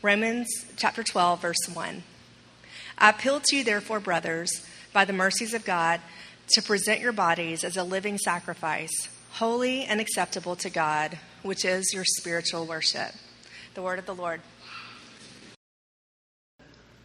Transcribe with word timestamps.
Romans 0.00 0.64
chapter 0.76 1.02
12, 1.02 1.42
verse 1.42 1.68
1. 1.72 2.04
I 2.98 3.10
appeal 3.10 3.40
to 3.40 3.56
you, 3.56 3.64
therefore, 3.64 3.98
brothers, 3.98 4.64
by 4.92 5.04
the 5.04 5.12
mercies 5.12 5.54
of 5.54 5.64
God, 5.64 6.00
to 6.50 6.62
present 6.62 7.00
your 7.00 7.10
bodies 7.10 7.64
as 7.64 7.76
a 7.76 7.82
living 7.82 8.16
sacrifice, 8.16 8.92
holy 9.32 9.82
and 9.82 10.00
acceptable 10.00 10.54
to 10.54 10.70
God, 10.70 11.18
which 11.42 11.64
is 11.64 11.92
your 11.92 12.04
spiritual 12.04 12.64
worship. 12.64 13.10
The 13.74 13.82
word 13.82 13.98
of 13.98 14.06
the 14.06 14.14
Lord. 14.14 14.40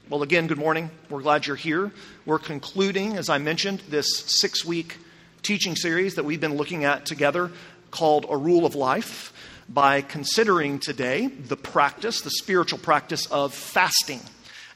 Well, 0.08 0.22
again, 0.22 0.46
good 0.46 0.60
morning. 0.60 0.92
We're 1.10 1.24
glad 1.24 1.48
you're 1.48 1.56
here. 1.56 1.92
We're 2.28 2.38
concluding, 2.38 3.18
as 3.18 3.28
I 3.28 3.40
mentioned, 3.40 3.82
this 3.90 4.20
six 4.20 4.64
week 4.64 5.00
teaching 5.42 5.76
series 5.76 6.14
that 6.14 6.26
we've 6.26 6.40
been 6.40 6.58
looking 6.58 6.84
at 6.84 7.08
together 7.08 7.52
called 7.90 8.28
A 8.30 8.38
Rule 8.38 8.68
of 8.68 8.76
Life 8.76 9.34
by 9.70 10.02
considering 10.02 10.80
today 10.80 11.28
the 11.28 11.58
practice, 11.58 12.22
the 12.22 12.32
spiritual 12.32 12.80
practice 12.80 13.26
of 13.28 13.54
fasting. 13.54 14.22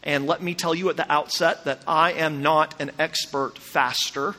And 0.03 0.25
let 0.25 0.41
me 0.41 0.53
tell 0.53 0.73
you 0.73 0.89
at 0.89 0.97
the 0.97 1.11
outset 1.11 1.65
that 1.65 1.81
I 1.87 2.13
am 2.13 2.41
not 2.41 2.79
an 2.79 2.91
expert 2.97 3.57
faster. 3.57 4.35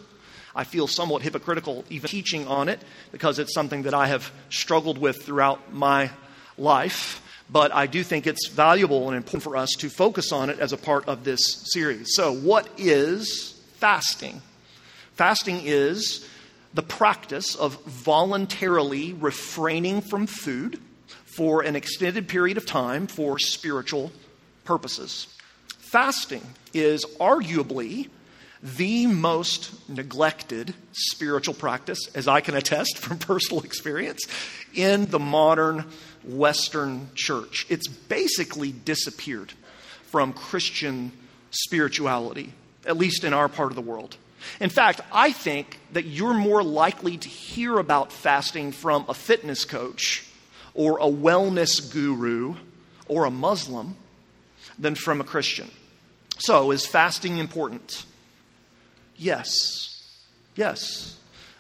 I 0.55 0.65
feel 0.65 0.87
somewhat 0.87 1.23
hypocritical 1.23 1.85
even 1.91 2.09
teaching 2.09 2.49
on 2.49 2.69
it 2.69 2.81
because 3.13 3.39
it's 3.39 3.53
something 3.53 3.83
that 3.83 3.95
I 3.95 4.07
have 4.09 4.33
struggled 4.51 4.99
with 4.99 5.23
throughout 5.23 5.73
my 5.73 6.11
life. 6.57 7.23
But 7.51 7.73
I 7.73 7.87
do 7.87 8.03
think 8.03 8.27
it's 8.27 8.49
valuable 8.49 9.09
and 9.09 9.17
important 9.17 9.43
for 9.43 9.57
us 9.57 9.71
to 9.79 9.89
focus 9.89 10.33
on 10.33 10.51
it 10.51 10.59
as 10.59 10.73
a 10.73 10.77
part 10.77 11.09
of 11.09 11.25
this 11.25 11.41
series. 11.73 12.09
So, 12.15 12.33
what 12.33 12.69
is 12.77 13.59
fasting? 13.77 14.43
Fasting 15.15 15.63
is 15.65 16.29
the 16.75 16.83
practice 16.83 17.55
of 17.55 17.83
voluntarily 17.85 19.13
refraining 19.13 20.01
from 20.01 20.27
food 20.27 20.81
for 21.25 21.63
an 21.63 21.77
extended 21.77 22.29
period 22.29 22.57
of 22.57 22.67
time 22.67 23.07
for 23.07 23.39
spiritual 23.39 24.13
purposes. 24.65 25.29
Fasting 25.79 26.43
is 26.75 27.05
arguably 27.19 28.09
the 28.63 29.07
most 29.07 29.89
neglected 29.89 30.75
spiritual 30.93 31.55
practice, 31.55 32.09
as 32.15 32.27
I 32.27 32.41
can 32.41 32.55
attest 32.55 32.99
from 32.99 33.19
personal 33.19 33.63
experience, 33.63 34.27
in 34.75 35.07
the 35.07 35.19
modern 35.19 35.87
Western 36.25 37.11
church. 37.15 37.67
It's 37.69 37.89
basically 37.89 38.73
disappeared 38.73 39.53
from 40.11 40.33
Christian 40.33 41.13
spirituality, 41.51 42.53
at 42.85 42.97
least 42.97 43.25
in 43.25 43.33
our 43.33 43.49
part 43.49 43.71
of 43.71 43.77
the 43.77 43.83
world. 43.83 44.17
In 44.61 44.71
fact, 44.71 45.01
I 45.13 45.33
think 45.33 45.79
that 45.93 46.07
you're 46.07 46.35
more 46.35 46.63
likely 46.63 47.17
to 47.17 47.29
hear 47.29 47.79
about 47.79 48.13
fasting 48.13 48.73
from 48.73 49.05
a 49.09 49.15
fitness 49.15 49.65
coach 49.65 50.27
or 50.75 50.99
a 50.99 51.07
wellness 51.11 51.93
guru 51.93 52.55
or 53.09 53.25
a 53.25 53.31
Muslim 53.31 53.97
than 54.79 54.95
from 54.95 55.21
a 55.21 55.25
Christian. 55.25 55.71
So, 56.39 56.71
is 56.71 56.87
fasting 56.87 57.39
important? 57.39 58.05
Yes. 59.17 60.03
Yes. 60.55 61.17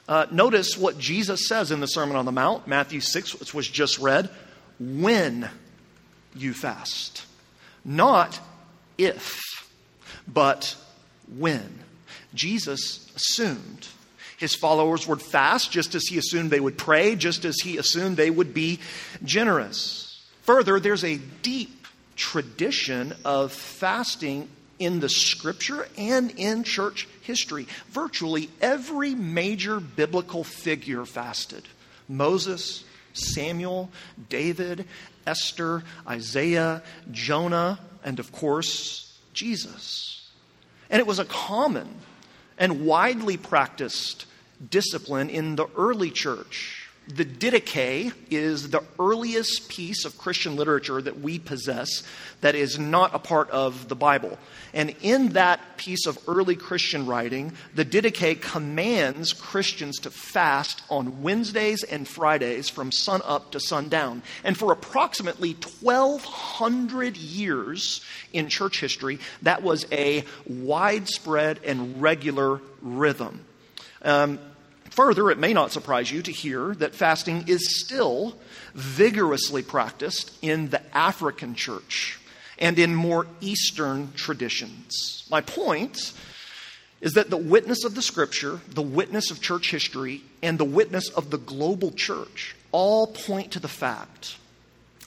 Uh, 0.06 0.26
notice 0.30 0.78
what 0.78 0.98
Jesus 0.98 1.48
says 1.48 1.70
in 1.70 1.80
the 1.80 1.86
Sermon 1.86 2.16
on 2.16 2.24
the 2.24 2.32
Mount, 2.32 2.66
Matthew 2.66 3.00
6, 3.00 3.40
which 3.40 3.52
was 3.52 3.68
just 3.68 3.98
read 3.98 4.30
when 4.78 5.50
you 6.34 6.54
fast. 6.54 7.24
Not 7.84 8.40
if, 8.96 9.68
but 10.26 10.76
when. 11.36 11.80
Jesus 12.34 13.10
assumed 13.16 13.88
his 14.38 14.54
followers 14.54 15.06
would 15.06 15.20
fast 15.20 15.72
just 15.72 15.94
as 15.94 16.04
he 16.04 16.16
assumed 16.16 16.50
they 16.50 16.60
would 16.60 16.78
pray, 16.78 17.16
just 17.16 17.44
as 17.44 17.56
he 17.60 17.76
assumed 17.76 18.16
they 18.16 18.30
would 18.30 18.54
be 18.54 18.78
generous. 19.24 20.24
Further, 20.42 20.78
there's 20.78 21.04
a 21.04 21.18
deep 21.42 21.86
tradition 22.14 23.14
of 23.24 23.52
fasting 23.52 24.48
in 24.78 25.00
the 25.00 25.08
scripture 25.08 25.88
and 25.98 26.30
in 26.36 26.62
church 26.62 27.08
history. 27.22 27.66
Virtually 27.90 28.48
every 28.60 29.14
major 29.14 29.80
biblical 29.80 30.44
figure 30.44 31.04
fasted 31.04 31.64
Moses, 32.08 32.84
Samuel, 33.12 33.90
David, 34.28 34.86
Esther, 35.26 35.82
Isaiah, 36.06 36.82
Jonah, 37.10 37.80
and 38.04 38.20
of 38.20 38.32
course, 38.32 39.18
Jesus. 39.34 40.30
And 40.88 41.00
it 41.00 41.06
was 41.06 41.18
a 41.18 41.24
common 41.24 41.92
and 42.58 42.84
widely 42.84 43.36
practiced 43.36 44.26
discipline 44.70 45.30
in 45.30 45.56
the 45.56 45.66
early 45.76 46.10
church. 46.10 46.77
The 47.08 47.24
Didache 47.24 48.12
is 48.30 48.68
the 48.68 48.84
earliest 48.98 49.70
piece 49.70 50.04
of 50.04 50.18
Christian 50.18 50.56
literature 50.56 51.00
that 51.00 51.20
we 51.20 51.38
possess 51.38 52.02
that 52.42 52.54
is 52.54 52.78
not 52.78 53.14
a 53.14 53.18
part 53.18 53.48
of 53.50 53.88
the 53.88 53.96
Bible. 53.96 54.38
And 54.74 54.94
in 55.00 55.30
that 55.30 55.78
piece 55.78 56.06
of 56.06 56.18
early 56.28 56.54
Christian 56.54 57.06
writing, 57.06 57.54
the 57.74 57.86
Didache 57.86 58.42
commands 58.42 59.32
Christians 59.32 59.98
to 60.00 60.10
fast 60.10 60.82
on 60.90 61.22
Wednesdays 61.22 61.82
and 61.82 62.06
Fridays 62.06 62.68
from 62.68 62.92
sun 62.92 63.22
up 63.24 63.52
to 63.52 63.60
sundown. 63.60 64.22
And 64.44 64.58
for 64.58 64.70
approximately 64.70 65.56
1,200 65.80 67.16
years 67.16 68.04
in 68.34 68.50
church 68.50 68.80
history, 68.80 69.18
that 69.42 69.62
was 69.62 69.86
a 69.90 70.24
widespread 70.46 71.60
and 71.64 72.02
regular 72.02 72.60
rhythm. 72.82 73.46
Um, 74.02 74.38
Further, 74.98 75.30
it 75.30 75.38
may 75.38 75.52
not 75.52 75.70
surprise 75.70 76.10
you 76.10 76.22
to 76.22 76.32
hear 76.32 76.74
that 76.74 76.92
fasting 76.92 77.44
is 77.46 77.78
still 77.80 78.36
vigorously 78.74 79.62
practiced 79.62 80.36
in 80.42 80.70
the 80.70 80.82
African 80.92 81.54
church 81.54 82.18
and 82.58 82.76
in 82.80 82.96
more 82.96 83.28
Eastern 83.40 84.12
traditions. 84.14 85.24
My 85.30 85.40
point 85.40 86.12
is 87.00 87.12
that 87.12 87.30
the 87.30 87.36
witness 87.36 87.84
of 87.84 87.94
the 87.94 88.02
scripture, 88.02 88.60
the 88.70 88.82
witness 88.82 89.30
of 89.30 89.40
church 89.40 89.70
history, 89.70 90.22
and 90.42 90.58
the 90.58 90.64
witness 90.64 91.08
of 91.10 91.30
the 91.30 91.38
global 91.38 91.92
church 91.92 92.56
all 92.72 93.06
point 93.06 93.52
to 93.52 93.60
the 93.60 93.68
fact 93.68 94.34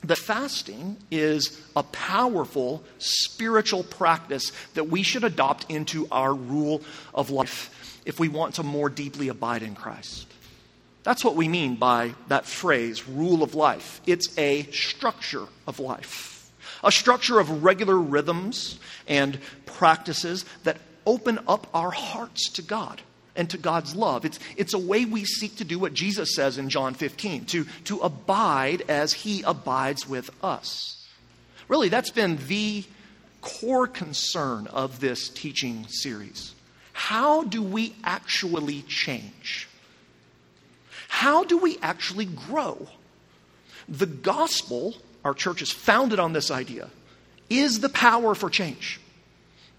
that 0.03 0.15
fasting 0.15 0.97
is 1.11 1.59
a 1.75 1.83
powerful 1.83 2.83
spiritual 2.97 3.83
practice 3.83 4.51
that 4.73 4.89
we 4.89 5.03
should 5.03 5.23
adopt 5.23 5.69
into 5.69 6.07
our 6.11 6.33
rule 6.33 6.81
of 7.13 7.29
life 7.29 8.01
if 8.05 8.19
we 8.19 8.27
want 8.27 8.55
to 8.55 8.63
more 8.63 8.89
deeply 8.89 9.27
abide 9.27 9.63
in 9.63 9.75
Christ. 9.75 10.27
That's 11.03 11.23
what 11.23 11.35
we 11.35 11.47
mean 11.47 11.75
by 11.75 12.13
that 12.27 12.45
phrase, 12.45 13.07
rule 13.07 13.43
of 13.43 13.55
life. 13.55 14.01
It's 14.05 14.37
a 14.37 14.63
structure 14.71 15.45
of 15.67 15.79
life, 15.79 16.51
a 16.83 16.91
structure 16.91 17.39
of 17.39 17.63
regular 17.63 17.97
rhythms 17.97 18.79
and 19.07 19.39
practices 19.65 20.45
that 20.63 20.77
open 21.05 21.39
up 21.47 21.67
our 21.73 21.91
hearts 21.91 22.49
to 22.51 22.61
God 22.61 23.01
and 23.41 23.49
to 23.49 23.57
God's 23.57 23.95
love. 23.95 24.23
It's, 24.23 24.37
it's 24.55 24.75
a 24.75 24.79
way 24.79 25.03
we 25.03 25.25
seek 25.25 25.55
to 25.55 25.63
do 25.63 25.79
what 25.79 25.95
Jesus 25.95 26.35
says 26.35 26.59
in 26.59 26.69
John 26.69 26.93
15 26.93 27.45
to, 27.45 27.65
to 27.85 27.97
abide 28.01 28.83
as 28.87 29.13
He 29.13 29.41
abides 29.41 30.07
with 30.07 30.29
us. 30.43 31.03
Really, 31.67 31.89
that's 31.89 32.11
been 32.11 32.37
the 32.47 32.83
core 33.41 33.87
concern 33.87 34.67
of 34.67 34.99
this 34.99 35.27
teaching 35.27 35.87
series. 35.87 36.53
How 36.93 37.43
do 37.43 37.63
we 37.63 37.95
actually 38.03 38.83
change? 38.83 39.67
How 41.07 41.43
do 41.43 41.57
we 41.57 41.79
actually 41.81 42.25
grow? 42.25 42.87
The 43.89 44.05
gospel, 44.05 44.93
our 45.25 45.33
church 45.33 45.63
is 45.63 45.71
founded 45.71 46.19
on 46.19 46.33
this 46.33 46.51
idea, 46.51 46.91
is 47.49 47.79
the 47.79 47.89
power 47.89 48.35
for 48.35 48.51
change. 48.51 49.01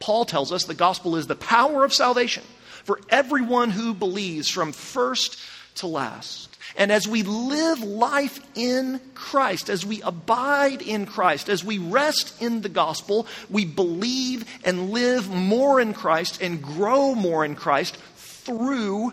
Paul 0.01 0.25
tells 0.25 0.51
us 0.51 0.65
the 0.65 0.75
gospel 0.75 1.15
is 1.15 1.29
the 1.29 1.37
power 1.37 1.85
of 1.85 1.95
salvation 1.95 2.43
for 2.85 3.01
everyone 3.09 3.71
who 3.71 3.95
believes 3.95 4.49
from 4.49 4.73
first 4.73 5.39
to 5.77 5.87
last. 5.87 6.49
And 6.77 6.91
as 6.91 7.07
we 7.07 7.23
live 7.23 7.81
life 7.81 8.41
in 8.55 9.01
Christ, 9.15 9.69
as 9.69 9.85
we 9.85 10.01
abide 10.03 10.81
in 10.81 11.07
Christ, 11.07 11.49
as 11.49 11.63
we 11.63 11.79
rest 11.79 12.41
in 12.41 12.63
the 12.63 12.69
gospel, 12.69 13.27
we 13.51 13.65
believe 13.65 14.45
and 14.65 14.91
live 14.91 15.29
more 15.29 15.81
in 15.81 15.93
Christ 15.93 16.41
and 16.41 16.63
grow 16.63 17.15
more 17.15 17.45
in 17.45 17.55
Christ 17.57 17.97
through 18.17 19.13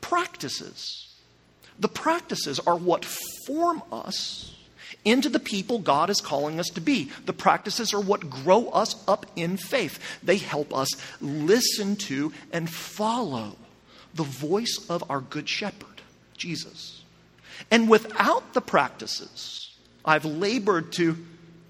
practices. 0.00 1.06
The 1.78 1.88
practices 1.88 2.58
are 2.60 2.76
what 2.76 3.04
form 3.46 3.82
us 3.90 4.54
into 5.04 5.28
the 5.28 5.38
people 5.38 5.78
God 5.78 6.10
is 6.10 6.20
calling 6.20 6.58
us 6.58 6.68
to 6.70 6.80
be. 6.80 7.10
The 7.24 7.32
practices 7.32 7.94
are 7.94 8.00
what 8.00 8.30
grow 8.30 8.68
us 8.68 9.02
up 9.08 9.26
in 9.36 9.56
faith. 9.56 9.98
They 10.22 10.38
help 10.38 10.74
us 10.74 10.88
listen 11.20 11.96
to 11.96 12.32
and 12.52 12.68
follow 12.68 13.56
the 14.14 14.24
voice 14.24 14.86
of 14.88 15.08
our 15.10 15.20
Good 15.20 15.48
Shepherd, 15.48 16.02
Jesus. 16.36 17.02
And 17.70 17.88
without 17.88 18.54
the 18.54 18.60
practices, 18.60 19.74
I've 20.04 20.24
labored 20.24 20.92
to 20.92 21.16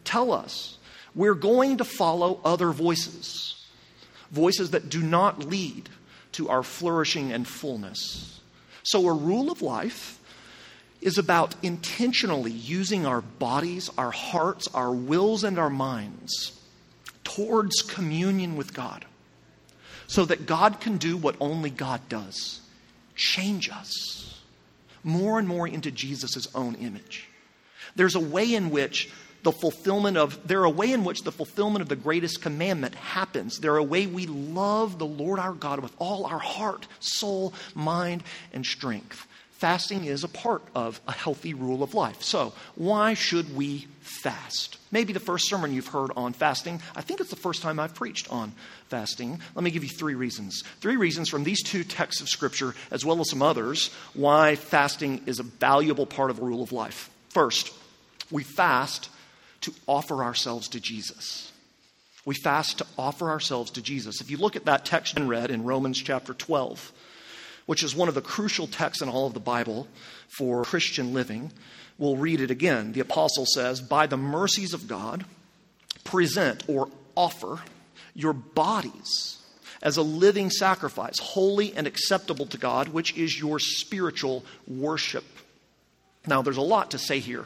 tell 0.04 0.32
us 0.32 0.78
we're 1.14 1.34
going 1.34 1.78
to 1.78 1.84
follow 1.84 2.40
other 2.44 2.70
voices, 2.70 3.66
voices 4.30 4.70
that 4.70 4.88
do 4.88 5.02
not 5.02 5.44
lead 5.44 5.88
to 6.32 6.48
our 6.48 6.62
flourishing 6.62 7.32
and 7.32 7.46
fullness. 7.46 8.40
So, 8.82 9.06
a 9.08 9.12
rule 9.12 9.50
of 9.50 9.60
life 9.60 10.17
is 11.00 11.18
about 11.18 11.54
intentionally 11.62 12.50
using 12.50 13.06
our 13.06 13.20
bodies, 13.20 13.90
our 13.96 14.10
hearts, 14.10 14.68
our 14.74 14.92
wills, 14.92 15.44
and 15.44 15.58
our 15.58 15.70
minds 15.70 16.58
towards 17.24 17.82
communion 17.82 18.56
with 18.56 18.74
God 18.74 19.04
so 20.06 20.24
that 20.24 20.46
God 20.46 20.80
can 20.80 20.96
do 20.96 21.16
what 21.16 21.36
only 21.40 21.70
God 21.70 22.00
does 22.08 22.60
change 23.14 23.68
us 23.70 24.40
more 25.04 25.38
and 25.38 25.46
more 25.46 25.68
into 25.68 25.90
Jesus' 25.90 26.48
own 26.54 26.74
image. 26.76 27.28
There's 27.94 28.14
a 28.14 28.20
way 28.20 28.54
in 28.54 28.70
which 28.70 29.10
the 29.42 29.52
fulfillment 29.52 30.16
of 30.16 30.46
there 30.46 30.64
a 30.64 30.70
way 30.70 30.92
in 30.92 31.04
which 31.04 31.22
the 31.22 31.32
fulfillment 31.32 31.82
of 31.82 31.88
the 31.88 31.96
greatest 31.96 32.42
commandment 32.42 32.94
happens 32.96 33.58
there 33.58 33.76
a 33.76 33.82
way 33.82 34.06
we 34.06 34.26
love 34.26 34.98
the 34.98 35.06
lord 35.06 35.38
our 35.38 35.52
god 35.52 35.78
with 35.78 35.92
all 35.98 36.26
our 36.26 36.40
heart 36.40 36.88
soul 36.98 37.54
mind 37.72 38.22
and 38.52 38.66
strength 38.66 39.28
Fasting 39.58 40.04
is 40.04 40.22
a 40.22 40.28
part 40.28 40.62
of 40.76 41.00
a 41.08 41.12
healthy 41.12 41.52
rule 41.52 41.82
of 41.82 41.92
life. 41.92 42.22
So, 42.22 42.52
why 42.76 43.14
should 43.14 43.56
we 43.56 43.88
fast? 44.00 44.78
Maybe 44.92 45.12
the 45.12 45.18
first 45.18 45.48
sermon 45.48 45.72
you've 45.72 45.88
heard 45.88 46.12
on 46.16 46.32
fasting. 46.32 46.80
I 46.94 47.00
think 47.00 47.18
it's 47.18 47.30
the 47.30 47.34
first 47.34 47.60
time 47.60 47.80
I've 47.80 47.96
preached 47.96 48.30
on 48.30 48.52
fasting. 48.86 49.40
Let 49.56 49.64
me 49.64 49.72
give 49.72 49.82
you 49.82 49.90
three 49.90 50.14
reasons. 50.14 50.62
Three 50.80 50.96
reasons 50.96 51.28
from 51.28 51.42
these 51.42 51.60
two 51.64 51.82
texts 51.82 52.22
of 52.22 52.28
Scripture, 52.28 52.76
as 52.92 53.04
well 53.04 53.20
as 53.20 53.30
some 53.30 53.42
others, 53.42 53.90
why 54.14 54.54
fasting 54.54 55.22
is 55.26 55.40
a 55.40 55.42
valuable 55.42 56.06
part 56.06 56.30
of 56.30 56.38
a 56.38 56.44
rule 56.44 56.62
of 56.62 56.70
life. 56.70 57.10
First, 57.30 57.74
we 58.30 58.44
fast 58.44 59.10
to 59.62 59.74
offer 59.88 60.22
ourselves 60.22 60.68
to 60.68 60.78
Jesus. 60.78 61.50
We 62.24 62.36
fast 62.36 62.78
to 62.78 62.86
offer 62.96 63.28
ourselves 63.28 63.72
to 63.72 63.82
Jesus. 63.82 64.20
If 64.20 64.30
you 64.30 64.36
look 64.36 64.54
at 64.54 64.66
that 64.66 64.84
text 64.84 65.16
and 65.16 65.28
read 65.28 65.50
in 65.50 65.64
Romans 65.64 66.00
chapter 66.00 66.32
12, 66.32 66.92
which 67.68 67.82
is 67.82 67.94
one 67.94 68.08
of 68.08 68.14
the 68.14 68.22
crucial 68.22 68.66
texts 68.66 69.02
in 69.02 69.10
all 69.10 69.26
of 69.26 69.34
the 69.34 69.40
Bible 69.40 69.86
for 70.38 70.64
Christian 70.64 71.12
living. 71.12 71.52
We'll 71.98 72.16
read 72.16 72.40
it 72.40 72.50
again. 72.50 72.92
The 72.92 73.00
apostle 73.00 73.44
says, 73.44 73.82
By 73.82 74.06
the 74.06 74.16
mercies 74.16 74.72
of 74.72 74.88
God, 74.88 75.26
present 76.02 76.64
or 76.66 76.88
offer 77.14 77.60
your 78.14 78.32
bodies 78.32 79.36
as 79.82 79.98
a 79.98 80.02
living 80.02 80.48
sacrifice, 80.48 81.18
holy 81.18 81.74
and 81.74 81.86
acceptable 81.86 82.46
to 82.46 82.56
God, 82.56 82.88
which 82.88 83.14
is 83.18 83.38
your 83.38 83.58
spiritual 83.58 84.46
worship. 84.66 85.26
Now, 86.26 86.40
there's 86.40 86.56
a 86.56 86.62
lot 86.62 86.92
to 86.92 86.98
say 86.98 87.18
here, 87.18 87.44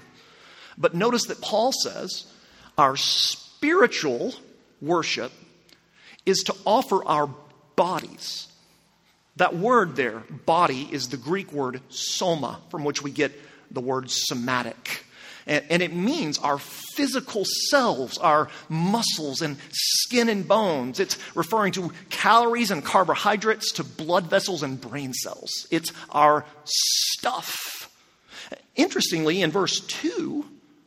but 0.78 0.94
notice 0.94 1.26
that 1.26 1.40
Paul 1.40 1.72
says 1.72 2.32
our 2.78 2.94
spiritual 2.96 4.36
worship 4.80 5.32
is 6.24 6.44
to 6.44 6.54
offer 6.64 7.04
our 7.04 7.28
bodies 7.74 8.46
that 9.37 9.56
word 9.56 9.96
there, 9.96 10.23
body, 10.46 10.88
is 10.90 11.08
the 11.08 11.17
Greek 11.17 11.52
word 11.52 11.81
soma, 11.88 12.61
from 12.70 12.84
which 12.84 13.02
we 13.02 13.11
get 13.11 13.32
the 13.70 13.81
word 13.81 14.11
somatic. 14.11 15.05
And, 15.46 15.64
and, 15.70 15.82
it 15.82 15.93
means 15.93 16.38
our 16.38 16.58
physical 16.58 17.44
selves, 17.70 18.17
our 18.19 18.49
muscles 18.69 19.43
and 19.43 19.56
skin 19.73 20.29
and 20.29 20.46
bones. 20.46 21.00
It's 21.00 21.19
referring 21.34 21.73
to 21.73 21.90
calories 22.11 22.70
and 22.70 22.84
carbohydrates 22.84 23.73
to 23.73 23.84
blood 23.84 24.26
vessels 24.26 24.62
and 24.62 24.81
brain 24.81 25.12
cells. 25.12 25.67
It's 25.73 25.93
our 26.11 26.44
stuff. 26.64 27.90
Interestingly, 28.76 29.43
in 29.43 29.50
verse 29.50 29.81
2, 29.81 30.44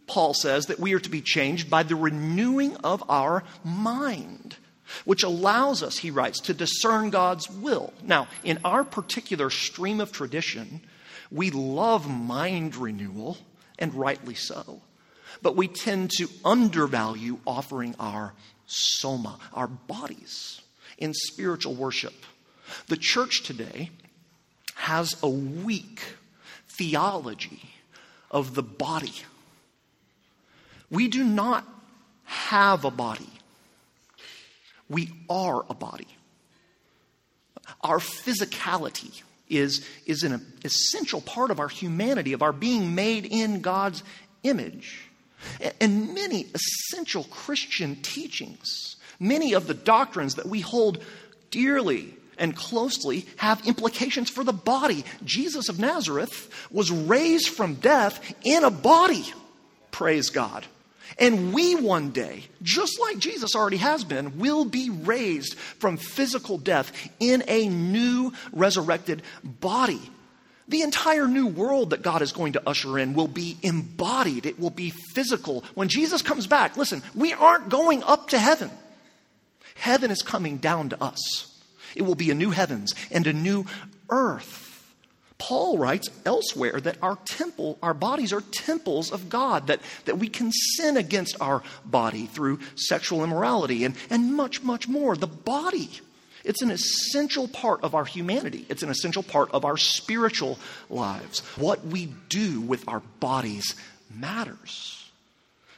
Paul 0.07 0.33
says 0.33 0.67
that 0.67 0.79
we 0.79 0.93
are 0.93 0.99
to 0.99 1.09
be 1.09 1.21
changed 1.21 1.69
by 1.69 1.83
the 1.83 1.95
renewing 1.95 2.77
of 2.77 3.03
our 3.09 3.43
mind 3.63 4.55
which 5.03 5.23
allows 5.23 5.81
us, 5.83 5.97
he 5.97 6.11
writes, 6.11 6.39
to 6.41 6.53
discern 6.53 7.09
God's 7.09 7.49
will. 7.49 7.93
Now, 8.03 8.27
in 8.43 8.59
our 8.63 8.83
particular 8.83 9.49
stream 9.49 9.99
of 9.99 10.11
tradition, 10.11 10.81
we 11.31 11.49
love 11.51 12.09
mind 12.09 12.75
renewal, 12.75 13.37
and 13.79 13.93
rightly 13.93 14.35
so. 14.35 14.81
But 15.41 15.55
we 15.55 15.67
tend 15.67 16.11
to 16.11 16.29
undervalue 16.43 17.39
offering 17.45 17.95
our 17.99 18.33
soma, 18.67 19.37
our 19.53 19.67
bodies, 19.67 20.61
in 20.97 21.13
spiritual 21.13 21.75
worship. 21.75 22.13
The 22.87 22.97
church 22.97 23.43
today 23.43 23.91
has 24.75 25.15
a 25.21 25.29
weak 25.29 26.01
theology 26.67 27.69
of 28.31 28.55
the 28.55 28.63
body. 28.63 29.13
We 30.89 31.07
do 31.07 31.23
not 31.23 31.67
have 32.23 32.85
a 32.85 32.91
body. 32.91 33.29
We 34.89 35.11
are 35.29 35.65
a 35.69 35.73
body. 35.73 36.07
Our 37.81 37.99
physicality 37.99 39.21
is, 39.49 39.85
is 40.05 40.23
an 40.23 40.45
essential 40.63 41.21
part 41.21 41.51
of 41.51 41.59
our 41.59 41.67
humanity, 41.67 42.33
of 42.33 42.41
our 42.41 42.53
being 42.53 42.95
made 42.95 43.25
in 43.25 43.61
God's 43.61 44.03
image. 44.43 45.01
And 45.79 46.13
many 46.13 46.47
essential 46.53 47.23
Christian 47.25 47.97
teachings, 47.97 48.95
many 49.19 49.53
of 49.53 49.67
the 49.67 49.73
doctrines 49.73 50.35
that 50.35 50.47
we 50.47 50.61
hold 50.61 51.03
dearly 51.51 52.15
and 52.37 52.55
closely 52.55 53.25
have 53.37 53.65
implications 53.65 54.29
for 54.29 54.43
the 54.43 54.53
body. 54.53 55.05
Jesus 55.23 55.69
of 55.69 55.79
Nazareth 55.79 56.49
was 56.71 56.91
raised 56.91 57.49
from 57.49 57.75
death 57.75 58.33
in 58.43 58.63
a 58.63 58.71
body. 58.71 59.25
Praise 59.91 60.29
God. 60.29 60.65
And 61.17 61.53
we 61.53 61.75
one 61.75 62.11
day, 62.11 62.45
just 62.61 62.99
like 62.99 63.19
Jesus 63.19 63.55
already 63.55 63.77
has 63.77 64.03
been, 64.03 64.37
will 64.37 64.65
be 64.65 64.89
raised 64.89 65.55
from 65.55 65.97
physical 65.97 66.57
death 66.57 66.91
in 67.19 67.43
a 67.47 67.69
new 67.69 68.33
resurrected 68.51 69.21
body. 69.43 70.01
The 70.67 70.81
entire 70.81 71.27
new 71.27 71.47
world 71.47 71.91
that 71.91 72.01
God 72.01 72.21
is 72.21 72.31
going 72.31 72.53
to 72.53 72.67
usher 72.67 72.97
in 72.97 73.13
will 73.13 73.27
be 73.27 73.57
embodied, 73.61 74.45
it 74.45 74.59
will 74.59 74.71
be 74.71 74.89
physical. 74.89 75.63
When 75.75 75.89
Jesus 75.89 76.21
comes 76.21 76.47
back, 76.47 76.75
listen, 76.75 77.03
we 77.13 77.33
aren't 77.33 77.69
going 77.69 78.01
up 78.03 78.29
to 78.29 78.39
heaven. 78.39 78.71
Heaven 79.75 80.09
is 80.09 80.21
coming 80.21 80.57
down 80.57 80.89
to 80.89 81.03
us. 81.03 81.51
It 81.95 82.01
will 82.01 82.15
be 82.15 82.31
a 82.31 82.35
new 82.35 82.49
heavens 82.49 82.95
and 83.11 83.27
a 83.27 83.33
new 83.33 83.65
earth. 84.09 84.64
Paul 85.37 85.77
writes 85.77 86.09
elsewhere 86.25 86.79
that 86.79 86.97
our 87.01 87.17
temple, 87.25 87.77
our 87.83 87.93
bodies 87.93 88.31
are 88.31 88.41
temples 88.41 89.11
of 89.11 89.29
God, 89.29 89.67
that, 89.67 89.81
that 90.05 90.17
we 90.17 90.29
can 90.29 90.51
sin 90.51 90.97
against 90.97 91.35
our 91.41 91.61
body 91.83 92.25
through 92.25 92.59
sexual 92.75 93.23
immorality 93.23 93.83
and, 93.83 93.95
and 94.09 94.33
much, 94.33 94.63
much 94.63 94.87
more. 94.87 95.15
The 95.15 95.27
body, 95.27 95.89
it's 96.45 96.61
an 96.61 96.71
essential 96.71 97.47
part 97.47 97.83
of 97.83 97.95
our 97.95 98.05
humanity, 98.05 98.65
it's 98.69 98.83
an 98.83 98.89
essential 98.89 99.23
part 99.23 99.51
of 99.51 99.65
our 99.65 99.77
spiritual 99.77 100.57
lives. 100.89 101.41
What 101.57 101.85
we 101.85 102.13
do 102.29 102.61
with 102.61 102.87
our 102.87 103.01
bodies 103.19 103.75
matters. 104.09 105.01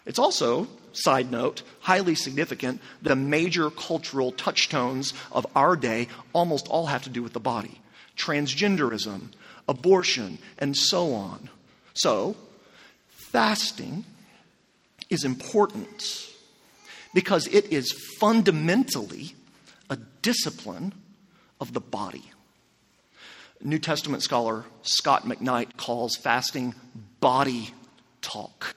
It's 0.05 0.19
also, 0.19 0.67
side 0.93 1.31
note, 1.31 1.63
highly 1.81 2.15
significant. 2.15 2.79
The 3.01 3.15
major 3.15 3.69
cultural 3.71 4.31
touchstones 4.31 5.13
of 5.31 5.45
our 5.55 5.75
day 5.75 6.07
almost 6.31 6.67
all 6.67 6.85
have 6.85 7.03
to 7.03 7.09
do 7.09 7.23
with 7.23 7.33
the 7.33 7.39
body 7.39 7.81
transgenderism, 8.17 9.29
abortion, 9.67 10.39
and 10.57 10.75
so 10.75 11.13
on. 11.13 11.49
So, 11.93 12.35
fasting 13.09 14.05
is 15.09 15.23
important 15.23 16.27
because 17.13 17.47
it 17.47 17.71
is 17.71 17.91
fundamentally 18.19 19.33
a 19.89 19.97
discipline 20.21 20.93
of 21.59 21.73
the 21.73 21.79
body. 21.79 22.31
New 23.61 23.79
Testament 23.79 24.21
scholar 24.21 24.65
Scot 24.83 25.23
McKnight 25.23 25.77
calls 25.77 26.15
fasting 26.15 26.75
body 27.19 27.73
talk. 28.21 28.75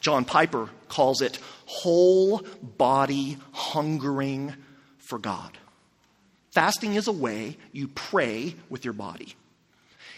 John 0.00 0.24
Piper 0.24 0.70
calls 0.88 1.20
it 1.20 1.38
whole 1.66 2.42
body 2.62 3.38
hungering 3.52 4.54
for 4.98 5.18
God. 5.18 5.56
Fasting 6.52 6.94
is 6.94 7.06
a 7.06 7.12
way 7.12 7.56
you 7.72 7.88
pray 7.88 8.54
with 8.70 8.84
your 8.84 8.94
body. 8.94 9.34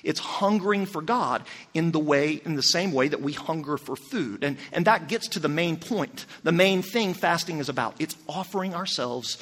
It's 0.02 0.20
hungering 0.20 0.86
for 0.86 1.02
God 1.02 1.44
in 1.74 1.92
the 1.92 1.98
way, 1.98 2.40
in 2.44 2.54
the 2.54 2.62
same 2.62 2.92
way 2.92 3.08
that 3.08 3.20
we 3.20 3.32
hunger 3.32 3.76
for 3.76 3.96
food. 3.96 4.44
And, 4.44 4.56
and 4.72 4.84
that 4.86 5.08
gets 5.08 5.28
to 5.28 5.40
the 5.40 5.48
main 5.48 5.76
point. 5.76 6.26
The 6.42 6.52
main 6.52 6.82
thing 6.82 7.14
fasting 7.14 7.58
is 7.58 7.68
about. 7.68 7.96
It's 7.98 8.16
offering 8.28 8.74
ourselves 8.74 9.38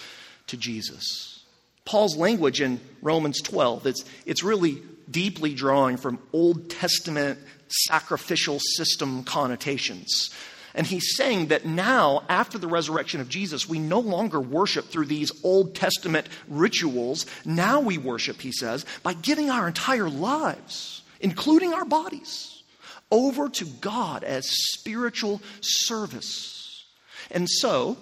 to 0.49 0.57
Jesus. 0.57 1.45
Paul's 1.85 2.17
language 2.17 2.61
in 2.61 2.81
Romans 3.01 3.41
12, 3.41 3.87
it's, 3.87 4.05
it's 4.25 4.43
really 4.43 4.83
deeply 5.11 5.55
drawing 5.55 5.97
from 5.97 6.19
Old 6.33 6.69
Testament 6.69 7.39
sacrificial 7.69 8.59
system 8.59 9.23
connotations. 9.25 10.31
And 10.77 10.87
he's 10.87 11.17
saying 11.17 11.47
that 11.47 11.65
now, 11.65 12.23
after 12.29 12.59
the 12.59 12.69
resurrection 12.69 13.23
of 13.23 13.31
Jesus, 13.31 13.67
we 13.67 13.79
no 13.79 13.99
longer 13.99 14.39
worship 14.39 14.85
through 14.85 15.07
these 15.07 15.33
Old 15.43 15.75
Testament 15.75 16.29
rituals. 16.49 17.25
Now 17.47 17.81
we 17.81 17.97
worship, 17.97 18.43
he 18.43 18.53
says, 18.53 18.85
by 19.03 19.15
giving 19.15 19.51
our 19.51 19.67
entire 19.67 20.11
lives, 20.11 21.03
including 21.19 21.73
our 21.73 21.87
bodies, 21.87 22.63
over 23.11 23.49
to 23.49 23.65
God 23.65 24.23
as 24.23 24.51
spiritual 24.51 25.41
service. 25.63 26.85
And 27.31 27.49
so, 27.49 27.97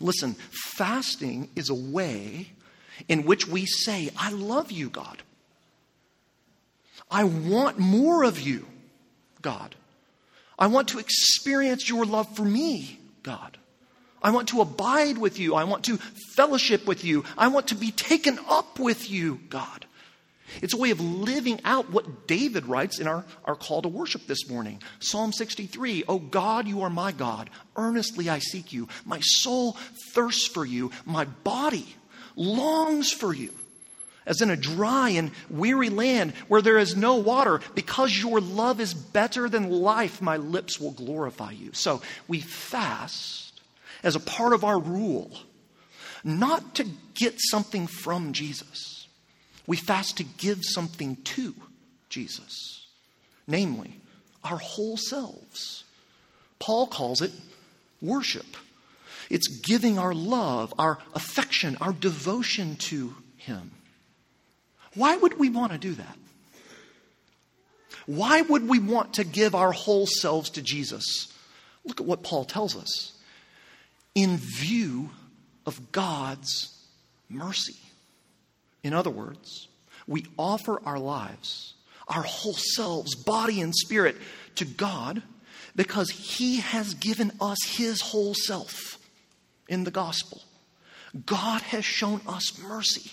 listen, 0.00 0.34
fasting 0.76 1.50
is 1.56 1.68
a 1.68 1.74
way 1.74 2.52
in 3.06 3.24
which 3.24 3.46
we 3.46 3.66
say, 3.66 4.08
I 4.16 4.30
love 4.30 4.72
you, 4.72 4.88
God. 4.88 5.22
I 7.10 7.24
want 7.24 7.78
more 7.78 8.22
of 8.22 8.40
you, 8.40 8.66
God. 9.42 9.74
I 10.58 10.66
want 10.66 10.88
to 10.88 10.98
experience 10.98 11.88
your 11.88 12.04
love 12.04 12.34
for 12.34 12.42
me, 12.42 12.98
God. 13.22 13.58
I 14.22 14.30
want 14.30 14.48
to 14.48 14.60
abide 14.60 15.18
with 15.18 15.38
you. 15.38 15.54
I 15.54 15.64
want 15.64 15.84
to 15.84 15.98
fellowship 16.34 16.86
with 16.86 17.04
you. 17.04 17.24
I 17.36 17.48
want 17.48 17.68
to 17.68 17.76
be 17.76 17.92
taken 17.92 18.38
up 18.48 18.78
with 18.78 19.10
you, 19.10 19.40
God. 19.48 19.86
It's 20.62 20.74
a 20.74 20.78
way 20.78 20.90
of 20.90 21.00
living 21.00 21.60
out 21.64 21.90
what 21.90 22.26
David 22.26 22.66
writes 22.66 22.98
in 22.98 23.06
our, 23.06 23.24
our 23.44 23.54
call 23.54 23.82
to 23.82 23.88
worship 23.88 24.26
this 24.26 24.48
morning. 24.48 24.82
Psalm 24.98 25.32
63 25.32 26.04
Oh 26.08 26.18
God, 26.18 26.66
you 26.66 26.82
are 26.82 26.90
my 26.90 27.12
God. 27.12 27.50
Earnestly 27.76 28.28
I 28.28 28.38
seek 28.38 28.72
you. 28.72 28.88
My 29.04 29.20
soul 29.20 29.76
thirsts 30.14 30.48
for 30.48 30.64
you. 30.64 30.90
My 31.04 31.26
body 31.26 31.86
longs 32.34 33.12
for 33.12 33.32
you 33.32 33.52
as 34.28 34.40
in 34.42 34.50
a 34.50 34.56
dry 34.56 35.08
and 35.08 35.32
weary 35.50 35.88
land 35.88 36.34
where 36.46 36.62
there 36.62 36.78
is 36.78 36.94
no 36.94 37.16
water. 37.16 37.60
Because 37.74 38.16
your 38.16 38.40
love 38.40 38.78
is 38.78 38.94
better 38.94 39.48
than 39.48 39.70
life, 39.70 40.22
my 40.22 40.36
lips 40.36 40.78
will 40.78 40.92
glorify 40.92 41.50
you. 41.50 41.72
So 41.72 42.02
we 42.28 42.40
fast 42.40 43.60
as 44.04 44.14
a 44.14 44.20
part 44.20 44.52
of 44.52 44.62
our 44.62 44.78
rule, 44.78 45.32
not 46.22 46.76
to 46.76 46.86
get 47.14 47.34
something 47.38 47.86
from 47.88 48.32
Jesus. 48.32 49.08
We 49.66 49.76
fast 49.76 50.18
to 50.18 50.24
give 50.24 50.64
something 50.64 51.16
to 51.16 51.54
Jesus, 52.08 52.86
namely 53.46 53.96
our 54.44 54.58
whole 54.58 54.96
selves. 54.96 55.84
Paul 56.58 56.86
calls 56.86 57.22
it 57.22 57.32
worship. 58.00 58.46
It's 59.30 59.48
giving 59.48 59.98
our 59.98 60.14
love, 60.14 60.72
our 60.78 60.98
affection, 61.14 61.76
our 61.80 61.92
devotion 61.92 62.76
to 62.76 63.14
Him. 63.36 63.72
Why 64.98 65.16
would 65.16 65.38
we 65.38 65.48
want 65.48 65.70
to 65.70 65.78
do 65.78 65.94
that? 65.94 66.18
Why 68.06 68.42
would 68.42 68.68
we 68.68 68.80
want 68.80 69.14
to 69.14 69.24
give 69.24 69.54
our 69.54 69.70
whole 69.70 70.06
selves 70.06 70.50
to 70.50 70.62
Jesus? 70.62 71.32
Look 71.84 72.00
at 72.00 72.06
what 72.06 72.24
Paul 72.24 72.44
tells 72.44 72.76
us. 72.76 73.12
In 74.16 74.38
view 74.38 75.10
of 75.66 75.92
God's 75.92 76.74
mercy. 77.28 77.76
In 78.82 78.92
other 78.92 79.10
words, 79.10 79.68
we 80.08 80.26
offer 80.36 80.80
our 80.84 80.98
lives, 80.98 81.74
our 82.08 82.22
whole 82.22 82.54
selves, 82.54 83.14
body 83.14 83.60
and 83.60 83.74
spirit, 83.74 84.16
to 84.56 84.64
God 84.64 85.22
because 85.76 86.10
He 86.10 86.56
has 86.56 86.94
given 86.94 87.30
us 87.40 87.58
His 87.64 88.00
whole 88.00 88.34
self 88.34 88.98
in 89.68 89.84
the 89.84 89.92
gospel. 89.92 90.42
God 91.24 91.62
has 91.62 91.84
shown 91.84 92.20
us 92.26 92.58
mercy 92.60 93.12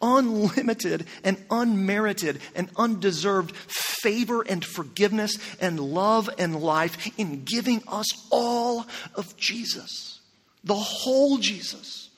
unlimited 0.00 1.06
and 1.24 1.42
unmerited 1.50 2.40
and 2.54 2.70
undeserved 2.76 3.54
favor 3.56 4.42
and 4.42 4.64
forgiveness 4.64 5.36
and 5.60 5.80
love 5.80 6.30
and 6.38 6.60
life 6.60 7.10
in 7.18 7.44
giving 7.44 7.82
us 7.88 8.06
all 8.30 8.86
of 9.14 9.36
Jesus, 9.36 10.20
the 10.64 10.74
whole 10.74 11.38
Jesus. 11.38 12.10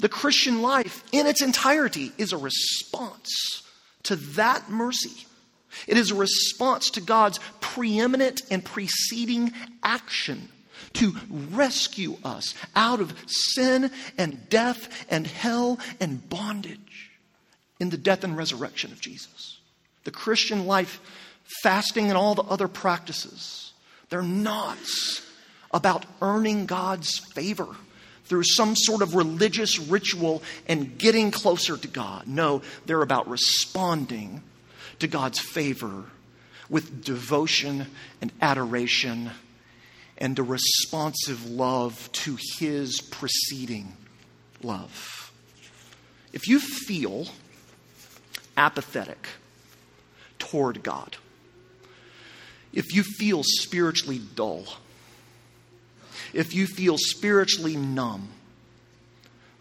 The 0.00 0.08
Christian 0.08 0.62
life 0.62 1.02
in 1.10 1.26
its 1.26 1.42
entirety 1.42 2.12
is 2.18 2.32
a 2.32 2.36
response 2.36 3.62
to 4.04 4.16
that 4.16 4.70
mercy. 4.70 5.26
It 5.86 5.98
is 5.98 6.10
a 6.10 6.14
response 6.14 6.90
to 6.90 7.00
God's 7.00 7.40
preeminent 7.60 8.42
and 8.50 8.64
preceding 8.64 9.52
action 9.82 10.48
to 10.94 11.14
rescue 11.50 12.16
us 12.24 12.54
out 12.74 13.00
of 13.00 13.14
sin 13.26 13.90
and 14.16 14.48
death 14.48 15.06
and 15.10 15.26
hell 15.26 15.78
and 16.00 16.28
bondage 16.28 17.10
in 17.80 17.90
the 17.90 17.96
death 17.96 18.24
and 18.24 18.36
resurrection 18.36 18.92
of 18.92 19.00
Jesus. 19.00 19.58
The 20.04 20.10
Christian 20.10 20.66
life, 20.66 21.00
fasting, 21.62 22.08
and 22.08 22.16
all 22.16 22.34
the 22.34 22.42
other 22.42 22.68
practices, 22.68 23.72
they're 24.08 24.22
not 24.22 24.78
about 25.72 26.06
earning 26.22 26.66
God's 26.66 27.18
favor 27.34 27.68
through 28.24 28.44
some 28.44 28.76
sort 28.76 29.02
of 29.02 29.14
religious 29.14 29.78
ritual 29.78 30.42
and 30.66 30.98
getting 30.98 31.30
closer 31.30 31.76
to 31.76 31.88
God. 31.88 32.26
No, 32.26 32.62
they're 32.86 33.02
about 33.02 33.28
responding 33.28 34.42
to 34.98 35.06
God's 35.06 35.38
favor 35.38 36.04
with 36.68 37.04
devotion 37.04 37.86
and 38.20 38.32
adoration 38.42 39.30
and 40.18 40.38
a 40.38 40.42
responsive 40.42 41.48
love 41.48 42.10
to 42.12 42.36
his 42.58 43.00
preceding 43.00 43.96
love. 44.62 45.32
If 46.32 46.48
you 46.48 46.58
feel 46.58 47.28
apathetic 48.56 49.28
toward 50.38 50.82
God, 50.82 51.16
if 52.72 52.94
you 52.94 53.02
feel 53.02 53.42
spiritually 53.44 54.20
dull, 54.34 54.64
if 56.32 56.52
you 56.54 56.66
feel 56.66 56.98
spiritually 56.98 57.76
numb, 57.76 58.28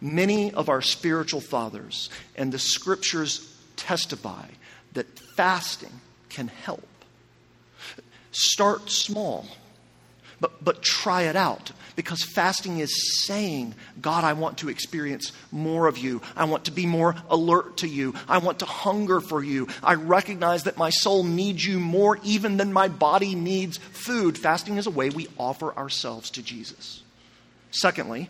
many 0.02 0.52
of 0.52 0.70
our 0.70 0.82
spiritual 0.82 1.40
fathers 1.40 2.10
and 2.36 2.52
the 2.52 2.60
scriptures 2.60 3.56
testify 3.76 4.48
that 4.94 5.08
fasting 5.36 6.02
can 6.30 6.48
help. 6.48 6.88
Start 8.32 8.90
small 8.90 9.48
but, 10.40 10.64
but 10.64 10.84
try 10.84 11.24
it 11.24 11.36
out 11.36 11.72
because 11.96 12.24
fasting 12.24 12.80
is 12.80 13.26
saying, 13.26 13.74
God, 14.00 14.24
I 14.24 14.34
want 14.34 14.60
to 14.60 14.70
experience 14.70 15.32
more 15.52 15.88
of 15.88 15.98
you. 15.98 16.22
I 16.36 16.46
want 16.46 16.66
to 16.66 16.72
be 16.72 16.86
more 16.86 17.16
alert 17.30 17.78
to 17.78 17.88
you. 17.88 18.14
I 18.28 18.38
want 18.38 18.60
to 18.60 18.66
hunger 18.66 19.20
for 19.20 19.44
you. 19.44 19.68
I 19.82 19.96
recognize 19.96 20.64
that 20.64 20.78
my 20.78 20.92
soul 20.92 21.24
needs 21.24 21.66
you 21.66 21.80
more 21.80 22.20
even 22.24 22.58
than 22.58 22.72
my 22.72 22.88
body 22.88 23.34
needs 23.34 23.78
food. 23.78 24.38
Fasting 24.38 24.78
is 24.78 24.86
a 24.86 24.92
way 24.92 25.10
we 25.10 25.28
offer 25.40 25.76
ourselves 25.76 26.30
to 26.32 26.44
Jesus. 26.44 27.02
Secondly, 27.72 28.30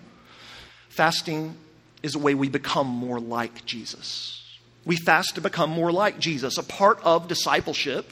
fasting 0.90 1.58
is 2.04 2.16
a 2.16 2.20
way 2.20 2.36
we 2.36 2.48
become 2.48 2.88
more 2.88 3.20
like 3.20 3.66
Jesus. 3.66 4.44
We 4.86 4.96
fast 4.96 5.36
to 5.36 5.42
become 5.42 5.70
more 5.70 5.92
like 5.92 6.20
Jesus. 6.20 6.58
A 6.58 6.64
part 6.64 7.00
of 7.04 7.28
discipleship 7.28 8.10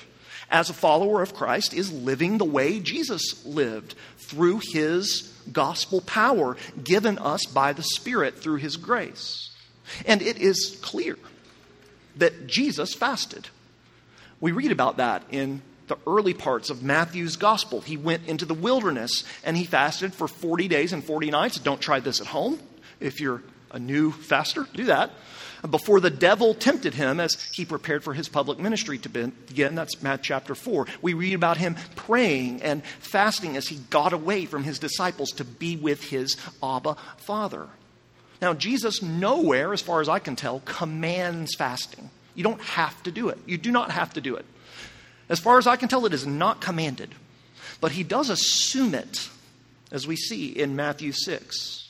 as 0.50 0.70
a 0.70 0.74
follower 0.74 1.22
of 1.22 1.34
Christ 1.34 1.74
is 1.74 1.92
living 1.92 2.38
the 2.38 2.46
way 2.46 2.80
Jesus 2.80 3.46
lived 3.46 3.96
through 4.18 4.62
his 4.72 5.34
gospel 5.52 6.02
power 6.02 6.58
given 6.84 7.18
us 7.18 7.46
by 7.46 7.74
the 7.74 7.84
Spirit 7.84 8.40
through 8.40 8.58
his 8.58 8.78
grace. 8.78 9.52
And 10.06 10.22
it 10.22 10.38
is 10.38 10.78
clear 10.82 11.18
that 12.18 12.48
Jesus 12.48 12.94
fasted. 12.94 13.48
We 14.40 14.52
read 14.52 14.72
about 14.72 14.98
that 14.98 15.24
in 15.32 15.62
the 15.88 15.98
early 16.08 16.34
parts 16.34 16.70
of 16.70 16.82
Matthew's 16.82 17.36
gospel. 17.36 17.82
He 17.82 17.98
went 17.98 18.28
into 18.28 18.46
the 18.46 18.54
wilderness 18.54 19.24
and 19.44 19.56
he 19.56 19.66
fasted 19.66 20.14
for 20.14 20.28
40 20.28 20.68
days 20.68 20.94
and 20.94 21.04
40 21.04 21.30
nights. 21.30 21.60
Don't 21.60 21.82
try 21.82 22.00
this 22.00 22.22
at 22.22 22.28
home. 22.28 22.60
If 23.00 23.20
you're 23.20 23.44
a 23.75 23.79
new 23.79 24.12
faster, 24.12 24.65
do 24.74 24.86
that 24.86 25.12
before 25.70 26.00
the 26.00 26.10
devil 26.10 26.53
tempted 26.53 26.94
him 26.94 27.20
as 27.20 27.41
he 27.51 27.65
prepared 27.65 28.03
for 28.03 28.13
his 28.13 28.29
public 28.29 28.60
ministry 28.60 28.98
to 29.00 29.10
begin. 29.10 29.75
That's 29.75 30.01
Matthew 30.01 30.24
chapter 30.24 30.55
4. 30.55 30.88
We 31.01 31.13
read 31.13 31.34
about 31.34 31.58
him 31.58 31.75
praying 31.96 32.62
and 32.62 32.84
fasting 33.00 33.58
as 33.58 33.67
he 33.67 33.77
got 33.89 34.13
away 34.13 34.46
from 34.46 34.63
his 34.63 34.79
disciples 34.79 35.32
to 35.34 35.46
be 35.46 35.75
with 35.75 36.03
his 36.03 36.38
Abba 36.63 36.98
Father. 37.17 37.67
Now, 38.41 38.53
Jesus 38.53 39.01
nowhere, 39.01 39.74
as 39.74 39.82
far 39.82 40.01
as 40.01 40.10
I 40.10 40.20
can 40.20 40.36
tell, 40.36 40.60
commands 40.62 41.55
fasting. 41.55 42.10
You 42.36 42.44
don't 42.44 42.62
have 42.62 43.01
to 43.03 43.12
do 43.12 43.29
it. 43.29 43.39
You 43.46 43.58
do 43.58 43.72
not 43.72 43.91
have 43.91 44.13
to 44.13 44.22
do 44.22 44.36
it. 44.36 44.46
As 45.29 45.39
far 45.39 45.58
as 45.58 45.67
I 45.67 45.77
can 45.77 45.89
tell, 45.89 46.05
it 46.05 46.13
is 46.13 46.27
not 46.27 46.62
commanded. 46.62 47.15
But 47.82 47.94
he 47.94 48.03
does 48.03 48.29
assume 48.29 48.94
it, 48.94 49.29
as 49.91 50.05
we 50.05 50.15
see 50.15 50.48
in 50.48 50.75
Matthew 50.75 51.12
6. 51.12 51.85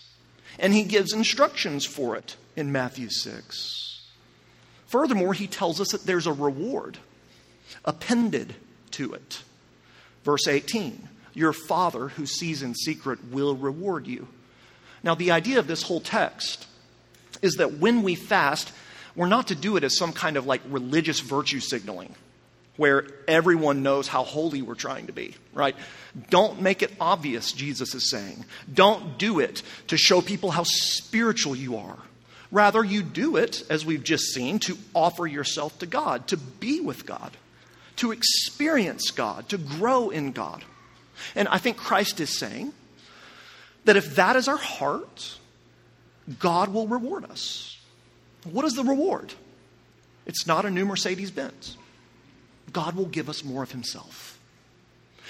And 0.60 0.74
he 0.74 0.84
gives 0.84 1.14
instructions 1.14 1.86
for 1.86 2.16
it 2.16 2.38
in 2.56 2.72
Matthew 2.72 3.10
6. 3.10 4.02
Furthermore, 4.88 5.34
he 5.34 5.48
tells 5.48 5.82
us 5.82 5.90
that 5.90 6.06
there's 6.06 6.28
a 6.28 6.34
reward 6.34 6.98
appended 7.84 8.56
to 8.92 9.14
it. 9.14 9.42
Verse 10.24 10.48
18 10.48 11.08
Your 11.34 11.54
Father 11.54 12.10
who 12.10 12.26
sees 12.26 12.62
in 12.62 12.74
secret 12.76 13.32
will 13.32 13.56
reward 13.56 14.08
you. 14.08 14.28
Now, 15.04 15.16
the 15.16 15.32
idea 15.32 15.60
of 15.60 15.68
this 15.68 15.84
whole 15.84 16.02
text 16.02 16.68
is 17.42 17.56
that 17.56 17.74
when 17.74 18.02
we 18.02 18.16
fast, 18.16 18.72
we're 19.16 19.28
not 19.28 19.48
to 19.50 19.56
do 19.56 19.78
it 19.78 19.84
as 19.84 19.98
some 19.98 20.14
kind 20.14 20.38
of 20.38 20.46
like 20.46 20.62
religious 20.68 21.20
virtue 21.20 21.60
signaling. 21.60 22.16
Where 22.78 23.08
everyone 23.28 23.84
knows 23.84 24.08
how 24.08 24.24
holy 24.24 24.62
we're 24.62 24.76
trying 24.76 25.08
to 25.08 25.14
be, 25.14 25.36
right? 25.54 25.76
Don't 26.30 26.62
make 26.62 26.82
it 26.82 26.92
obvious, 27.00 27.52
Jesus 27.52 27.96
is 27.96 28.10
saying. 28.10 28.46
Don't 28.74 29.18
do 29.18 29.40
it 29.40 29.64
to 29.88 29.98
show 29.98 30.22
people 30.22 30.52
how 30.52 30.64
spiritual 30.64 31.56
you 31.56 31.78
are. 31.78 31.98
Rather, 32.52 32.84
you 32.84 33.02
do 33.02 33.38
it, 33.38 33.64
as 33.70 33.86
we've 33.86 34.04
just 34.04 34.34
seen, 34.34 34.60
to 34.60 34.78
offer 34.94 35.26
yourself 35.26 35.78
to 35.80 35.86
God, 35.86 36.28
to 36.28 36.38
be 36.38 36.80
with 36.80 37.06
God, 37.06 37.36
to 37.98 38.12
experience 38.12 39.12
God, 39.12 39.50
to 39.50 39.58
grow 39.58 40.10
in 40.10 40.32
God. 40.32 40.64
And 41.34 41.48
I 41.48 41.58
think 41.58 41.78
Christ 41.78 42.20
is 42.20 42.38
saying 42.38 42.74
that 43.86 43.96
if 43.96 44.16
that 44.16 44.36
is 44.36 44.48
our 44.48 44.58
heart, 44.58 45.38
God 46.40 46.74
will 46.74 46.88
reward 46.88 47.26
us. 47.26 47.78
What 48.44 48.66
is 48.66 48.74
the 48.74 48.84
reward? 48.84 49.34
It's 50.26 50.46
not 50.46 50.66
a 50.66 50.72
new 50.72 50.86
Mercedes 50.86 51.32
Benz. 51.32 51.78
God 52.76 52.98
will 52.98 53.06
give 53.06 53.30
us 53.30 53.42
more 53.42 53.64
of 53.64 53.72
Himself. 53.72 54.38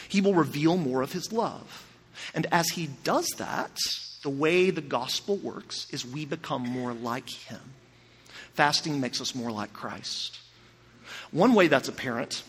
He 0.10 0.20
will 0.20 0.34
reveal 0.34 0.78
more 0.78 1.04
of 1.04 1.14
His 1.14 1.32
love. 1.32 1.86
And 2.34 2.48
as 2.52 2.70
He 2.70 2.90
does 3.04 3.28
that, 3.38 3.78
the 4.24 4.32
way 4.32 4.72
the 4.72 4.82
gospel 4.82 5.38
works 5.38 5.86
is 5.92 6.04
we 6.04 6.26
become 6.26 6.64
more 6.64 6.92
like 6.92 7.30
Him. 7.30 7.62
Fasting 8.56 9.00
makes 9.00 9.22
us 9.22 9.36
more 9.36 9.52
like 9.52 9.74
Christ. 9.74 10.40
One 11.30 11.54
way 11.54 11.68
that's 11.68 11.88
apparent 11.88 12.42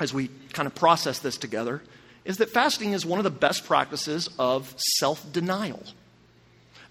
as 0.00 0.14
we 0.14 0.30
kind 0.54 0.66
of 0.66 0.74
process 0.74 1.18
this 1.18 1.36
together 1.36 1.82
is 2.24 2.38
that 2.38 2.48
fasting 2.48 2.94
is 2.94 3.04
one 3.04 3.18
of 3.18 3.24
the 3.24 3.30
best 3.30 3.66
practices 3.66 4.30
of 4.38 4.74
self 4.98 5.30
denial 5.34 5.82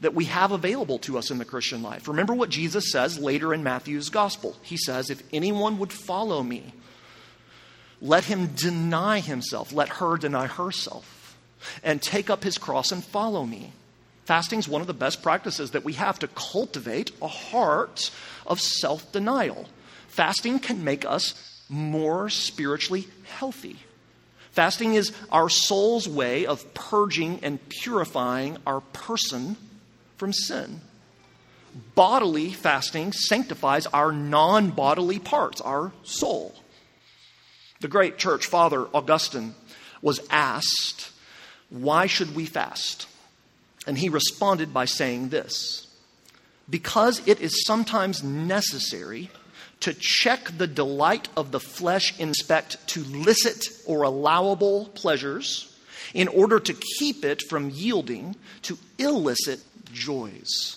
that 0.01 0.13
we 0.13 0.25
have 0.25 0.51
available 0.51 0.99
to 0.99 1.17
us 1.17 1.31
in 1.31 1.39
the 1.39 1.45
Christian 1.45 1.81
life. 1.81 2.07
Remember 2.07 2.35
what 2.35 2.49
Jesus 2.51 2.91
says 2.91 3.17
later 3.17 3.55
in 3.55 3.63
Matthew's 3.63 4.09
gospel. 4.09 4.55
He 4.61 4.77
says, 4.77 5.09
If 5.09 5.23
anyone 5.33 5.79
would 5.79 5.91
follow 5.91 6.43
me, 6.43 6.73
let 8.01 8.25
him 8.25 8.47
deny 8.47 9.19
himself, 9.19 9.73
let 9.73 9.89
her 9.89 10.17
deny 10.17 10.47
herself, 10.47 11.37
and 11.83 12.01
take 12.01 12.29
up 12.29 12.43
his 12.43 12.57
cross 12.57 12.91
and 12.91 13.03
follow 13.03 13.45
me. 13.45 13.73
Fasting 14.25 14.59
is 14.59 14.67
one 14.67 14.81
of 14.81 14.87
the 14.87 14.93
best 14.93 15.23
practices 15.23 15.71
that 15.71 15.83
we 15.83 15.93
have 15.93 16.19
to 16.19 16.27
cultivate 16.27 17.11
a 17.21 17.27
heart 17.27 18.11
of 18.45 18.61
self 18.61 19.11
denial. 19.11 19.67
Fasting 20.07 20.59
can 20.59 20.83
make 20.83 21.03
us 21.03 21.33
more 21.67 22.29
spiritually 22.29 23.07
healthy. 23.23 23.77
Fasting 24.51 24.93
is 24.93 25.13
our 25.31 25.49
soul's 25.49 26.07
way 26.07 26.45
of 26.45 26.73
purging 26.73 27.39
and 27.43 27.69
purifying 27.69 28.57
our 28.65 28.81
person 28.81 29.55
from 30.17 30.33
sin. 30.33 30.81
Bodily 31.95 32.51
fasting 32.51 33.13
sanctifies 33.13 33.85
our 33.87 34.11
non 34.11 34.71
bodily 34.71 35.19
parts, 35.19 35.61
our 35.61 35.91
soul. 36.03 36.55
The 37.81 37.87
great 37.87 38.17
church 38.17 38.45
father 38.45 38.87
Augustine 38.93 39.55
was 40.01 40.19
asked, 40.29 41.11
Why 41.69 42.07
should 42.07 42.35
we 42.35 42.45
fast? 42.45 43.07
And 43.87 43.97
he 43.97 44.09
responded 44.09 44.73
by 44.73 44.85
saying 44.85 45.29
this 45.29 45.87
Because 46.69 47.25
it 47.27 47.39
is 47.39 47.65
sometimes 47.65 48.23
necessary 48.23 49.29
to 49.79 49.93
check 49.93 50.57
the 50.57 50.67
delight 50.67 51.29
of 51.37 51.51
the 51.51 51.59
flesh 51.59 52.17
in 52.19 52.29
respect 52.29 52.85
to 52.87 53.03
licit 53.03 53.65
or 53.85 54.03
allowable 54.03 54.87
pleasures 54.87 55.73
in 56.13 56.27
order 56.27 56.59
to 56.59 56.73
keep 56.73 57.23
it 57.23 57.41
from 57.43 57.69
yielding 57.69 58.35
to 58.63 58.77
illicit 58.97 59.61
joys. 59.93 60.75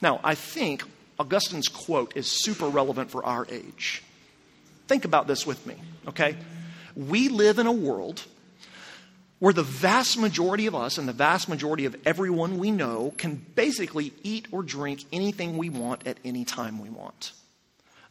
Now, 0.00 0.20
I 0.22 0.36
think 0.36 0.84
Augustine's 1.18 1.68
quote 1.68 2.16
is 2.16 2.30
super 2.30 2.68
relevant 2.68 3.10
for 3.10 3.24
our 3.24 3.46
age. 3.50 4.02
Think 4.88 5.04
about 5.04 5.26
this 5.26 5.46
with 5.46 5.64
me, 5.66 5.76
okay? 6.08 6.36
We 6.96 7.28
live 7.28 7.58
in 7.58 7.66
a 7.66 7.72
world 7.72 8.24
where 9.38 9.52
the 9.52 9.62
vast 9.62 10.18
majority 10.18 10.66
of 10.66 10.74
us 10.74 10.98
and 10.98 11.06
the 11.06 11.12
vast 11.12 11.48
majority 11.48 11.84
of 11.84 11.94
everyone 12.04 12.58
we 12.58 12.70
know 12.70 13.12
can 13.16 13.36
basically 13.54 14.12
eat 14.22 14.48
or 14.50 14.62
drink 14.62 15.04
anything 15.12 15.56
we 15.56 15.70
want 15.70 16.06
at 16.06 16.18
any 16.24 16.44
time 16.44 16.80
we 16.80 16.90
want. 16.90 17.32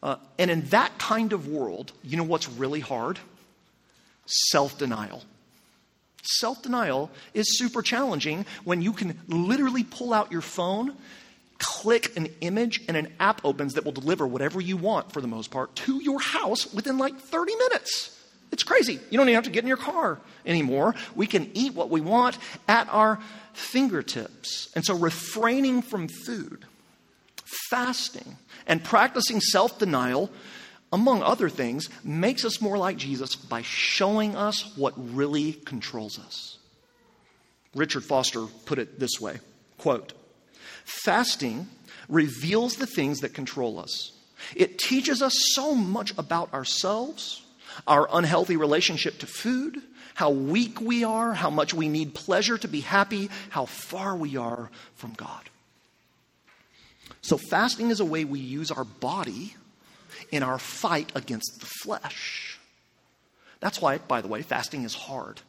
Uh, 0.02 0.16
and 0.38 0.50
in 0.50 0.62
that 0.68 0.98
kind 1.00 1.34
of 1.34 1.48
world, 1.48 1.92
you 2.04 2.16
know 2.16 2.24
what's 2.24 2.48
really 2.48 2.80
hard? 2.80 3.20
Self 4.26 4.78
denial. 4.78 5.24
Self 6.22 6.62
denial 6.62 7.10
is 7.34 7.58
super 7.58 7.82
challenging 7.82 8.46
when 8.64 8.82
you 8.82 8.94
can 8.94 9.20
literally 9.28 9.84
pull 9.84 10.14
out 10.14 10.32
your 10.32 10.42
phone, 10.42 10.94
click 11.60 12.16
an 12.18 12.28
image, 12.42 12.84
and 12.88 12.96
an 12.98 13.14
app 13.20 13.42
opens 13.44 13.74
that 13.74 13.86
will 13.86 13.92
deliver 13.92 14.28
whatever 14.28 14.62
you 14.62 14.78
want, 14.78 15.12
for 15.12 15.22
the 15.22 15.28
most 15.28 15.52
part, 15.52 15.76
to 15.76 16.02
your 16.02 16.20
house 16.20 16.74
within 16.74 16.98
like 16.98 17.18
30 17.18 17.56
minutes. 17.56 18.14
It's 18.52 18.64
crazy. 18.64 19.00
You 19.10 19.18
don't 19.18 19.28
even 19.28 19.36
have 19.36 19.44
to 19.44 19.50
get 19.50 19.64
in 19.64 19.68
your 19.68 19.78
car 19.78 20.20
anymore. 20.46 20.96
We 21.16 21.28
can 21.28 21.52
eat 21.54 21.74
what 21.74 21.90
we 21.90 22.02
want 22.02 22.38
at 22.68 22.88
our 22.90 23.20
fingertips. 23.54 24.70
And 24.76 24.86
so, 24.86 24.96
refraining 24.96 25.82
from 25.82 26.08
food, 26.08 26.66
fasting, 27.70 28.38
and 28.66 28.84
practicing 28.84 29.42
self 29.42 29.80
denial 29.80 30.30
among 30.92 31.22
other 31.22 31.50
things, 31.50 31.90
makes 32.04 32.46
us 32.46 32.62
more 32.62 32.78
like 32.78 32.98
Jesus 32.98 33.36
by 33.36 33.62
showing 33.62 34.36
us 34.36 34.76
what 34.78 34.94
really 34.96 35.54
controls 35.54 36.18
us. 36.20 36.58
Richard 37.76 38.04
Foster 38.04 38.46
put 38.66 38.80
it 38.80 39.00
this 39.00 39.20
way 39.20 39.40
quote, 39.78 40.14
Fasting 40.86 41.68
reveals 42.10 42.76
the 42.76 42.88
things 42.88 43.20
that 43.20 43.34
control 43.34 43.80
us. 43.80 44.12
It 44.56 44.78
teaches 44.78 45.22
us 45.22 45.36
so 45.54 45.74
much 45.76 46.14
about 46.18 46.54
ourselves, 46.54 47.44
our 47.86 48.08
unhealthy 48.12 48.56
relationship 48.56 49.20
to 49.20 49.28
food, 49.28 49.82
how 50.14 50.32
weak 50.32 50.82
we 50.82 51.04
are, 51.04 51.34
how 51.34 51.50
much 51.50 51.74
we 51.74 51.90
need 51.90 52.16
pleasure 52.16 52.58
to 52.58 52.68
be 52.68 52.82
happy, 52.82 53.30
how 53.50 53.66
far 53.66 54.16
we 54.16 54.38
are 54.38 54.72
from 54.96 55.14
God. 55.14 55.50
So, 57.22 57.38
fasting 57.38 57.90
is 57.90 58.00
a 58.00 58.06
way 58.06 58.26
we 58.26 58.40
use 58.40 58.72
our 58.72 58.84
body 58.84 59.56
in 60.32 60.44
our 60.44 60.60
fight 60.60 61.12
against 61.14 61.60
the 61.60 61.66
flesh. 61.84 62.58
That's 63.60 63.82
why, 63.82 63.98
by 63.98 64.22
the 64.22 64.28
way, 64.28 64.42
fasting 64.42 64.84
is 64.84 64.94
hard. 64.94 65.42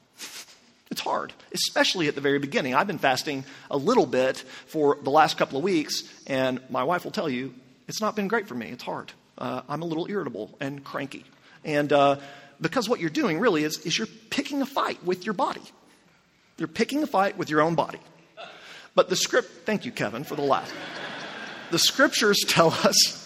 It's 0.91 1.01
hard, 1.01 1.33
especially 1.53 2.09
at 2.09 2.15
the 2.15 2.21
very 2.21 2.39
beginning. 2.39 2.75
I've 2.75 2.87
been 2.87 2.99
fasting 2.99 3.45
a 3.71 3.77
little 3.77 4.07
bit 4.07 4.39
for 4.67 4.97
the 5.03 5.11
last 5.11 5.37
couple 5.37 5.59
of 5.59 5.65
weeks, 5.65 6.03
and 6.27 6.61
my 6.71 6.85
wife 6.85 7.05
will 7.05 7.11
tell 7.11 7.29
you 7.29 7.55
it's 7.87 8.01
not 8.01 8.17
been 8.17 8.29
great 8.29 8.49
for 8.49 8.55
me. 8.55 8.69
It's 8.69 8.83
hard. 8.83 9.13
Uh, 9.37 9.63
I'm 9.69 9.83
a 9.83 9.85
little 9.85 10.09
irritable 10.11 10.57
and 10.61 10.83
cranky. 10.83 11.25
And 11.65 11.93
uh, 11.93 12.17
because 12.61 12.89
what 12.89 13.01
you're 13.01 13.11
doing 13.11 13.39
really 13.39 13.65
is, 13.65 13.79
is 13.81 13.99
you're 13.99 14.09
picking 14.31 14.63
a 14.63 14.67
fight 14.67 15.03
with 15.05 15.25
your 15.25 15.35
body. 15.35 15.63
You're 16.57 16.69
picking 16.69 17.03
a 17.03 17.07
fight 17.07 17.37
with 17.37 17.51
your 17.51 17.61
own 17.61 17.75
body. 17.75 18.01
But 18.95 19.09
the 19.09 19.17
script, 19.17 19.49
thank 19.65 19.85
you, 19.85 19.93
Kevin, 19.93 20.25
for 20.25 20.35
the 20.35 20.43
laugh. 20.43 20.73
The 21.71 21.79
scriptures 21.79 22.39
tell 22.49 22.71
us 22.71 23.19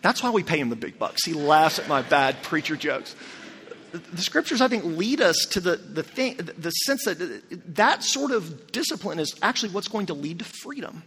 that's 0.00 0.22
why 0.22 0.30
we 0.30 0.42
pay 0.42 0.58
him 0.58 0.70
the 0.70 0.76
big 0.76 0.98
bucks. 0.98 1.24
He 1.24 1.32
laughs 1.32 1.78
at 1.78 1.88
my 1.88 2.00
bad 2.02 2.42
preacher 2.42 2.76
jokes. 2.76 3.14
The 3.96 4.22
scriptures, 4.22 4.60
I 4.60 4.68
think, 4.68 4.84
lead 4.84 5.20
us 5.20 5.46
to 5.50 5.60
the, 5.60 5.76
the, 5.76 6.02
thing, 6.02 6.36
the 6.36 6.70
sense 6.70 7.04
that 7.04 7.74
that 7.74 8.02
sort 8.02 8.30
of 8.32 8.72
discipline 8.72 9.18
is 9.18 9.34
actually 9.42 9.72
what's 9.72 9.88
going 9.88 10.06
to 10.06 10.14
lead 10.14 10.38
to 10.40 10.44
freedom. 10.44 11.02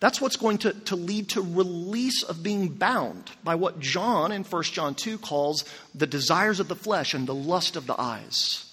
That's 0.00 0.20
what's 0.20 0.36
going 0.36 0.58
to, 0.58 0.72
to 0.72 0.96
lead 0.96 1.28
to 1.30 1.42
release 1.42 2.22
of 2.22 2.42
being 2.42 2.68
bound 2.68 3.30
by 3.44 3.54
what 3.54 3.80
John 3.80 4.32
in 4.32 4.44
1 4.44 4.62
John 4.64 4.94
2 4.94 5.18
calls 5.18 5.64
the 5.94 6.06
desires 6.06 6.58
of 6.58 6.68
the 6.68 6.74
flesh 6.74 7.12
and 7.12 7.26
the 7.26 7.34
lust 7.34 7.76
of 7.76 7.86
the 7.86 8.00
eyes. 8.00 8.66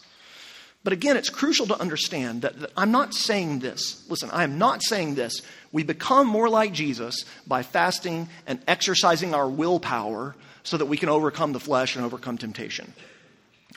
But 0.85 0.93
again, 0.93 1.17
it's 1.17 1.29
crucial 1.29 1.67
to 1.67 1.81
understand 1.81 2.43
that, 2.43 2.61
that, 2.61 2.71
I'm 2.77 2.91
not 2.91 3.13
saying 3.13 3.59
this. 3.59 4.09
Listen, 4.09 4.29
I 4.31 4.43
am 4.43 4.57
not 4.57 4.81
saying 4.81 5.15
this. 5.15 5.41
We 5.73 5.83
become 5.83 6.27
more 6.27 6.47
like 6.47 6.71
Jesus 6.71 7.25
by 7.45 7.61
fasting 7.61 8.29
and 8.45 8.61
exercising 8.69 9.33
our 9.33 9.49
willpower 9.49 10.33
so 10.67 10.75
that 10.75 10.87
we 10.87 10.97
can 10.97 11.07
overcome 11.07 11.53
the 11.53 11.61
flesh 11.61 11.95
and 11.95 12.03
overcome 12.03 12.37
temptation. 12.37 12.91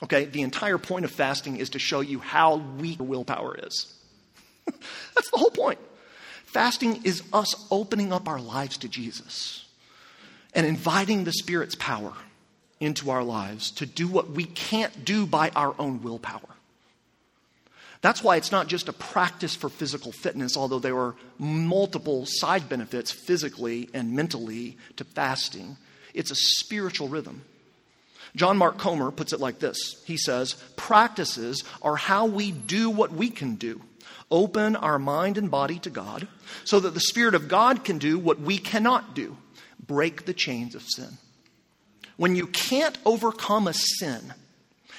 Okay? 0.02 0.24
The 0.24 0.42
entire 0.42 0.76
point 0.76 1.04
of 1.04 1.12
fasting 1.12 1.58
is 1.58 1.70
to 1.70 1.78
show 1.78 2.00
you 2.00 2.18
how 2.18 2.56
weak 2.56 2.98
your 2.98 3.06
willpower 3.06 3.56
is. 3.62 3.94
That's 5.14 5.30
the 5.30 5.36
whole 5.36 5.50
point. 5.50 5.78
Fasting 6.46 7.02
is 7.04 7.22
us 7.32 7.54
opening 7.70 8.12
up 8.12 8.26
our 8.26 8.40
lives 8.40 8.76
to 8.78 8.88
Jesus 8.88 9.66
and 10.52 10.66
inviting 10.66 11.22
the 11.22 11.32
Spirit's 11.32 11.76
power 11.76 12.12
into 12.80 13.10
our 13.10 13.22
lives 13.22 13.70
to 13.70 13.86
do 13.86 14.08
what 14.08 14.30
we 14.30 14.44
can't 14.44 15.04
do 15.04 15.26
by 15.26 15.50
our 15.50 15.76
own 15.78 16.02
willpower. 16.02 16.40
That's 18.00 18.24
why 18.24 18.34
it's 18.34 18.50
not 18.50 18.66
just 18.66 18.88
a 18.88 18.92
practice 18.92 19.54
for 19.54 19.68
physical 19.68 20.10
fitness, 20.10 20.56
although 20.56 20.80
there 20.80 20.98
are 20.98 21.14
multiple 21.38 22.24
side 22.26 22.68
benefits 22.68 23.12
physically 23.12 23.88
and 23.94 24.12
mentally 24.12 24.76
to 24.96 25.04
fasting. 25.04 25.76
It's 26.14 26.30
a 26.30 26.36
spiritual 26.36 27.08
rhythm. 27.08 27.42
John 28.36 28.56
Mark 28.56 28.78
Comer 28.78 29.10
puts 29.10 29.32
it 29.32 29.40
like 29.40 29.58
this. 29.58 30.02
He 30.06 30.16
says, 30.16 30.54
Practices 30.76 31.64
are 31.82 31.96
how 31.96 32.26
we 32.26 32.52
do 32.52 32.90
what 32.90 33.12
we 33.12 33.28
can 33.28 33.56
do. 33.56 33.80
Open 34.30 34.76
our 34.76 34.98
mind 34.98 35.36
and 35.38 35.50
body 35.50 35.78
to 35.80 35.90
God 35.90 36.28
so 36.64 36.78
that 36.80 36.94
the 36.94 37.00
Spirit 37.00 37.34
of 37.34 37.48
God 37.48 37.84
can 37.84 37.98
do 37.98 38.18
what 38.18 38.40
we 38.40 38.58
cannot 38.58 39.14
do. 39.14 39.36
Break 39.84 40.24
the 40.24 40.34
chains 40.34 40.74
of 40.74 40.82
sin. 40.82 41.18
when 42.16 42.36
you 42.36 42.46
can't 42.46 42.98
overcome 43.06 43.66
a 43.66 43.72
sin 43.72 44.34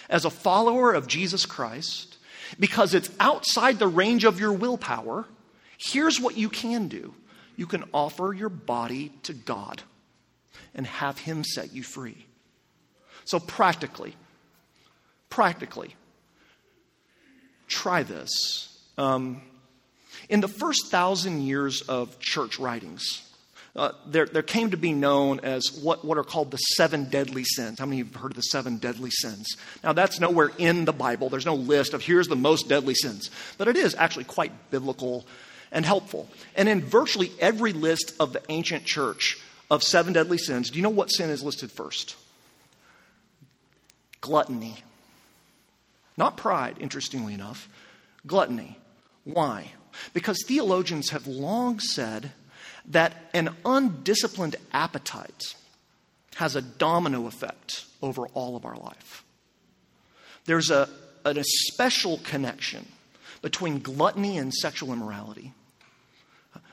as 0.10 0.26
a 0.26 0.30
follower 0.30 0.91
of 0.91 1.06
Jesus 1.06 1.45
Christ 1.45 2.17
because 2.60 2.95
it's 2.95 3.12
outside 3.19 3.78
the 3.78 3.88
range 3.88 4.26
of 4.26 4.39
your 4.39 4.52
willpower, 4.52 5.28
here's 5.78 6.19
what 6.19 6.36
you 6.36 6.50
can 6.50 6.88
do. 6.88 7.13
You 7.56 7.67
can 7.67 7.84
offer 7.93 8.34
your 8.34 8.50
body 8.50 9.12
to 9.24 9.34
God 9.34 9.84
and 10.76 10.86
have 10.86 11.17
Him 11.17 11.43
set 11.43 11.74
you 11.74 11.84
free. 11.84 12.26
So, 13.26 13.39
practically, 13.39 14.15
practically, 15.30 15.95
try 17.67 18.04
this. 18.04 18.80
Um, 18.97 19.41
in 20.30 20.41
the 20.41 20.47
first 20.47 20.88
thousand 20.88 21.41
years 21.41 21.82
of 21.82 22.19
church 22.19 22.60
writings, 22.60 23.21
uh, 23.76 23.91
there, 24.06 24.26
there 24.26 24.43
came 24.43 24.71
to 24.71 24.78
be 24.78 24.91
known 24.91 25.39
as 25.41 25.80
what, 25.82 26.04
what 26.04 26.17
are 26.17 26.24
called 26.24 26.52
the 26.52 26.58
seven 26.58 27.06
deadly 27.06 27.45
sins. 27.45 27.80
How 27.80 27.86
many 27.86 28.02
of 28.02 28.08
you 28.08 28.13
have 28.13 28.21
heard 28.21 28.32
of 28.32 28.36
the 28.36 28.41
seven 28.43 28.78
deadly 28.78 29.12
sins? 29.12 29.56
Now, 29.84 29.93
that's 29.93 30.19
nowhere 30.19 30.52
in 30.58 30.84
the 30.84 30.91
Bible. 30.91 31.30
There's 31.30 31.45
no 31.45 31.56
list 31.56 31.93
of 31.93 32.04
here's 32.04 32.28
the 32.28 32.36
most 32.36 32.67
deadly 32.67 32.95
sins. 32.95 33.30
But 33.58 33.69
it 33.69 33.78
is 33.78 33.95
actually 33.95 34.26
quite 34.26 34.71
biblical 34.71 35.26
and 35.71 35.86
helpful. 35.86 36.28
And 36.56 36.67
in 36.67 36.82
virtually 36.82 37.32
every 37.39 37.71
list 37.71 38.13
of 38.19 38.34
the 38.34 38.41
ancient 38.50 38.84
church 38.84 39.39
of 39.72 39.82
seven 39.82 40.12
deadly 40.12 40.38
sins, 40.38 40.70
do 40.70 40.78
you 40.78 40.84
know 40.84 40.90
what 40.90 41.10
sin 41.10 41.30
is 41.30 41.42
listed 41.42 41.72
first? 41.72 42.18
Gluttony. 44.20 44.76
Not 46.18 46.36
pride, 46.36 46.76
interestingly 46.80 47.34
enough. 47.34 47.70
Gluttony. 48.28 48.78
Why? 49.24 49.72
Because 50.14 50.44
theologians 50.46 51.12
have 51.12 51.26
long 51.26 51.80
said 51.80 52.34
that 52.88 53.16
an 53.34 53.56
undisciplined 53.64 54.58
appetite 54.74 55.56
has 56.36 56.58
a 56.58 56.62
domino 56.62 57.26
effect 57.28 57.86
over 58.02 58.28
all 58.28 58.58
of 58.58 58.66
our 58.66 58.76
life. 58.76 59.24
There's 60.46 60.70
a, 60.70 60.90
an 61.24 61.38
especial 61.38 62.20
connection 62.26 62.86
between 63.42 63.80
gluttony 63.80 64.38
and 64.38 64.54
sexual 64.54 64.92
immorality. 64.92 65.54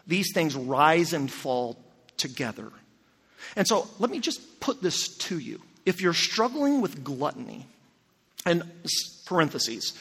These 0.07 0.33
things 0.35 0.57
rise 0.57 1.13
and 1.13 1.31
fall 1.31 1.79
together. 2.17 2.73
And 3.57 3.67
so 3.67 3.89
let 3.99 4.11
me 4.11 4.21
just 4.21 4.61
put 4.61 4.83
this 4.83 5.17
to 5.19 5.39
you. 5.39 5.61
If 5.87 6.01
you're 6.01 6.15
struggling 6.15 6.81
with 6.81 7.03
gluttony, 7.03 7.67
and 8.47 8.63
parentheses, 9.27 9.93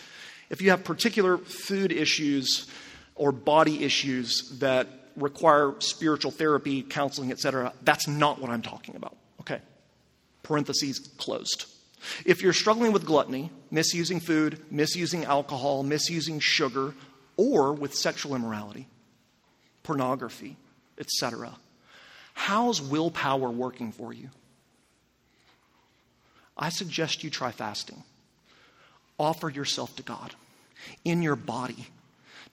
if 0.50 0.62
you 0.62 0.70
have 0.70 0.84
particular 0.84 1.38
food 1.38 1.92
issues 1.92 2.68
or 3.16 3.32
body 3.32 3.84
issues 3.84 4.58
that 4.60 4.88
require 5.16 5.74
spiritual 5.80 6.32
therapy, 6.32 6.84
counseling, 6.84 7.32
etc., 7.32 7.74
that's 7.84 8.08
not 8.08 8.40
what 8.40 8.50
I'm 8.52 8.62
talking 8.62 8.96
about. 8.96 9.18
Okay. 9.42 9.60
Parentheses 10.44 11.00
closed. 11.18 11.66
If 12.26 12.42
you're 12.42 12.54
struggling 12.54 12.92
with 12.92 13.06
gluttony, 13.06 13.52
misusing 13.72 14.20
food, 14.20 14.60
misusing 14.72 15.26
alcohol, 15.26 15.84
misusing 15.84 16.40
sugar, 16.40 16.94
or 17.36 17.74
with 17.74 17.94
sexual 17.94 18.36
immorality, 18.36 18.88
pornography, 19.84 20.58
etc., 21.00 21.56
how's 22.38 22.80
willpower 22.80 23.50
working 23.50 23.92
for 23.92 24.14
you? 24.14 24.30
I 26.56 26.70
suggest 26.70 27.24
you 27.24 27.30
try 27.30 27.52
fasting. 27.52 28.04
Offer 29.20 29.50
yourself 29.50 29.96
to 29.96 30.04
God 30.04 30.36
in 31.04 31.24
your 31.24 31.36
body 31.36 31.88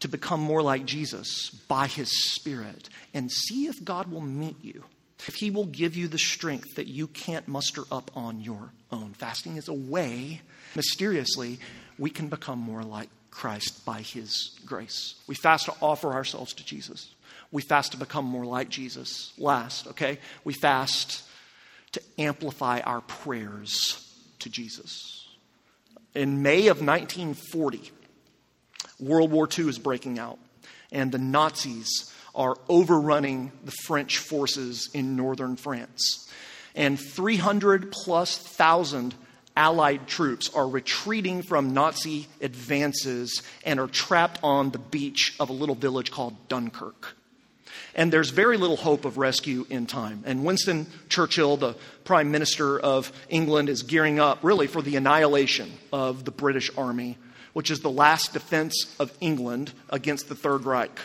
to 0.00 0.08
become 0.08 0.40
more 0.40 0.62
like 0.62 0.86
Jesus 0.86 1.50
by 1.68 1.86
his 1.86 2.32
Spirit 2.32 2.88
and 3.12 3.30
see 3.30 3.66
if 3.66 3.84
God 3.84 4.10
will 4.10 4.22
meet 4.22 4.56
you. 4.62 4.84
If 5.28 5.36
he 5.36 5.50
will 5.50 5.66
give 5.66 5.96
you 5.96 6.08
the 6.08 6.18
strength 6.18 6.74
that 6.74 6.88
you 6.88 7.06
can't 7.06 7.46
muster 7.46 7.82
up 7.92 8.10
on 8.16 8.40
your 8.40 8.72
own. 8.90 9.12
Fasting 9.12 9.58
is 9.58 9.68
a 9.68 9.74
way, 9.74 10.40
mysteriously, 10.74 11.60
we 11.98 12.10
can 12.10 12.28
become 12.28 12.58
more 12.58 12.82
like 12.82 13.08
Christ 13.30 13.84
by 13.84 14.00
his 14.00 14.58
grace. 14.66 15.14
We 15.26 15.34
fast 15.34 15.66
to 15.66 15.74
offer 15.80 16.12
ourselves 16.12 16.52
to 16.54 16.64
Jesus. 16.64 17.13
We 17.54 17.62
fast 17.62 17.92
to 17.92 17.98
become 17.98 18.24
more 18.24 18.44
like 18.44 18.68
Jesus. 18.68 19.32
Last, 19.38 19.86
okay? 19.86 20.18
We 20.42 20.54
fast 20.54 21.22
to 21.92 22.02
amplify 22.18 22.80
our 22.80 23.00
prayers 23.02 24.12
to 24.40 24.50
Jesus. 24.50 25.28
In 26.16 26.42
May 26.42 26.66
of 26.66 26.84
1940, 26.84 27.92
World 28.98 29.30
War 29.30 29.48
II 29.56 29.68
is 29.68 29.78
breaking 29.78 30.18
out, 30.18 30.40
and 30.90 31.12
the 31.12 31.18
Nazis 31.18 32.12
are 32.34 32.56
overrunning 32.68 33.52
the 33.64 33.72
French 33.84 34.18
forces 34.18 34.90
in 34.92 35.14
northern 35.14 35.54
France. 35.54 36.28
And 36.74 36.98
300 36.98 37.92
plus 37.92 38.36
thousand 38.36 39.14
Allied 39.56 40.08
troops 40.08 40.52
are 40.52 40.68
retreating 40.68 41.42
from 41.42 41.72
Nazi 41.72 42.26
advances 42.40 43.44
and 43.64 43.78
are 43.78 43.86
trapped 43.86 44.40
on 44.42 44.70
the 44.70 44.80
beach 44.80 45.36
of 45.38 45.50
a 45.50 45.52
little 45.52 45.76
village 45.76 46.10
called 46.10 46.48
Dunkirk. 46.48 47.14
And 47.94 48.12
there's 48.12 48.30
very 48.30 48.56
little 48.56 48.76
hope 48.76 49.04
of 49.04 49.18
rescue 49.18 49.66
in 49.70 49.86
time. 49.86 50.22
And 50.26 50.44
Winston 50.44 50.86
Churchill, 51.08 51.56
the 51.56 51.76
Prime 52.04 52.30
Minister 52.30 52.78
of 52.78 53.12
England, 53.28 53.68
is 53.68 53.82
gearing 53.82 54.18
up 54.18 54.38
really 54.42 54.66
for 54.66 54.82
the 54.82 54.96
annihilation 54.96 55.72
of 55.92 56.24
the 56.24 56.30
British 56.30 56.70
Army 56.76 57.18
which 57.54 57.70
is 57.70 57.80
the 57.80 57.90
last 57.90 58.34
defense 58.34 58.94
of 59.00 59.16
England 59.20 59.72
against 59.88 60.28
the 60.28 60.34
Third 60.34 60.64
Reich 60.64 61.00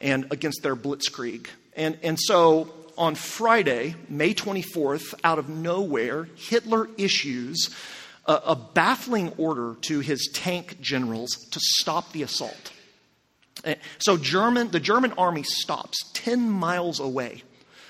and 0.00 0.26
against 0.30 0.62
their 0.62 0.76
blitzkrieg. 0.76 1.46
And, 1.74 1.96
and 2.02 2.18
so 2.20 2.74
on 2.98 3.14
Friday, 3.14 3.94
May 4.08 4.34
24th, 4.34 5.14
out 5.24 5.38
of 5.38 5.48
nowhere, 5.48 6.28
Hitler 6.36 6.88
issues 6.98 7.74
a, 8.26 8.32
a 8.46 8.56
baffling 8.56 9.32
order 9.38 9.76
to 9.82 10.00
his 10.00 10.28
tank 10.34 10.80
generals 10.80 11.30
to 11.52 11.60
stop 11.60 12.12
the 12.12 12.22
assault. 12.22 12.72
Eh, 13.68 13.74
so 13.98 14.16
German, 14.16 14.70
the 14.70 14.80
German 14.80 15.12
army 15.18 15.42
stops 15.42 16.10
10 16.14 16.50
miles 16.50 17.00
away 17.00 17.42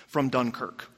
from 0.09 0.29
Dunkirk. 0.29 0.91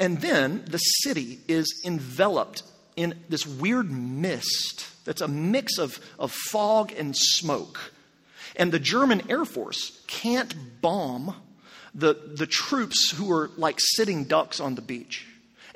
And 0.00 0.20
then 0.20 0.64
the 0.66 0.78
city 0.78 1.40
is 1.46 1.82
enveloped 1.84 2.62
in 2.96 3.14
this 3.28 3.46
weird 3.46 3.90
mist 3.90 4.86
that's 5.04 5.20
a 5.20 5.28
mix 5.28 5.78
of, 5.78 6.00
of 6.18 6.32
fog 6.32 6.92
and 6.92 7.14
smoke. 7.16 7.92
And 8.56 8.72
the 8.72 8.80
German 8.80 9.30
Air 9.30 9.44
Force 9.44 10.02
can't 10.06 10.80
bomb 10.80 11.36
the, 11.94 12.14
the 12.14 12.46
troops 12.46 13.10
who 13.10 13.30
are 13.30 13.50
like 13.56 13.76
sitting 13.78 14.24
ducks 14.24 14.58
on 14.58 14.74
the 14.74 14.82
beach. 14.82 15.26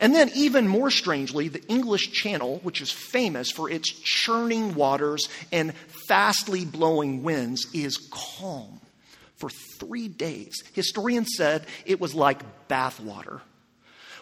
And 0.02 0.14
then, 0.14 0.30
even 0.34 0.66
more 0.66 0.90
strangely, 0.90 1.46
the 1.46 1.64
English 1.68 2.10
Channel, 2.10 2.58
which 2.64 2.80
is 2.80 2.90
famous 2.90 3.52
for 3.52 3.70
its 3.70 3.88
churning 3.88 4.74
waters 4.74 5.28
and 5.52 5.72
fastly 6.08 6.64
blowing 6.64 7.22
winds, 7.22 7.68
is 7.72 8.10
calm 8.10 8.80
for 9.36 9.48
three 9.78 10.08
days. 10.08 10.62
Historians 10.72 11.28
said 11.36 11.66
it 11.86 12.00
was 12.00 12.14
like 12.14 12.42
bathwater 12.68 13.40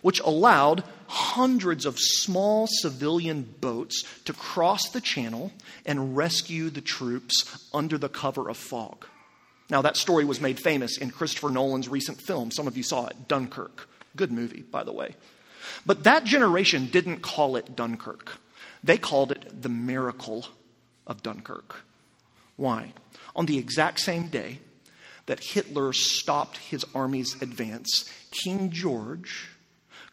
which 0.02 0.20
allowed 0.20 0.82
hundreds 1.08 1.84
of 1.84 1.98
small 1.98 2.66
civilian 2.66 3.42
boats 3.60 4.04
to 4.24 4.32
cross 4.32 4.88
the 4.90 5.00
channel 5.00 5.52
and 5.84 6.16
rescue 6.16 6.70
the 6.70 6.80
troops 6.80 7.68
under 7.74 7.98
the 7.98 8.08
cover 8.08 8.48
of 8.48 8.56
fog. 8.56 9.04
Now, 9.68 9.82
that 9.82 9.98
story 9.98 10.24
was 10.24 10.40
made 10.40 10.58
famous 10.58 10.96
in 10.96 11.10
Christopher 11.10 11.50
Nolan's 11.50 11.88
recent 11.88 12.20
film. 12.20 12.50
Some 12.50 12.66
of 12.66 12.78
you 12.78 12.82
saw 12.82 13.06
it, 13.06 13.28
Dunkirk. 13.28 13.88
Good 14.16 14.32
movie, 14.32 14.62
by 14.62 14.84
the 14.84 14.92
way. 14.92 15.14
But 15.84 16.04
that 16.04 16.24
generation 16.24 16.86
didn't 16.86 17.20
call 17.20 17.56
it 17.56 17.76
Dunkirk, 17.76 18.38
they 18.82 18.98
called 18.98 19.32
it 19.32 19.62
the 19.62 19.68
miracle 19.68 20.46
of 21.06 21.22
Dunkirk. 21.22 21.82
Why? 22.56 22.92
On 23.34 23.46
the 23.46 23.58
exact 23.58 24.00
same 24.00 24.28
day 24.28 24.58
that 25.26 25.40
Hitler 25.40 25.92
stopped 25.92 26.58
his 26.58 26.84
army's 26.94 27.40
advance, 27.40 28.10
King 28.30 28.70
George 28.70 29.48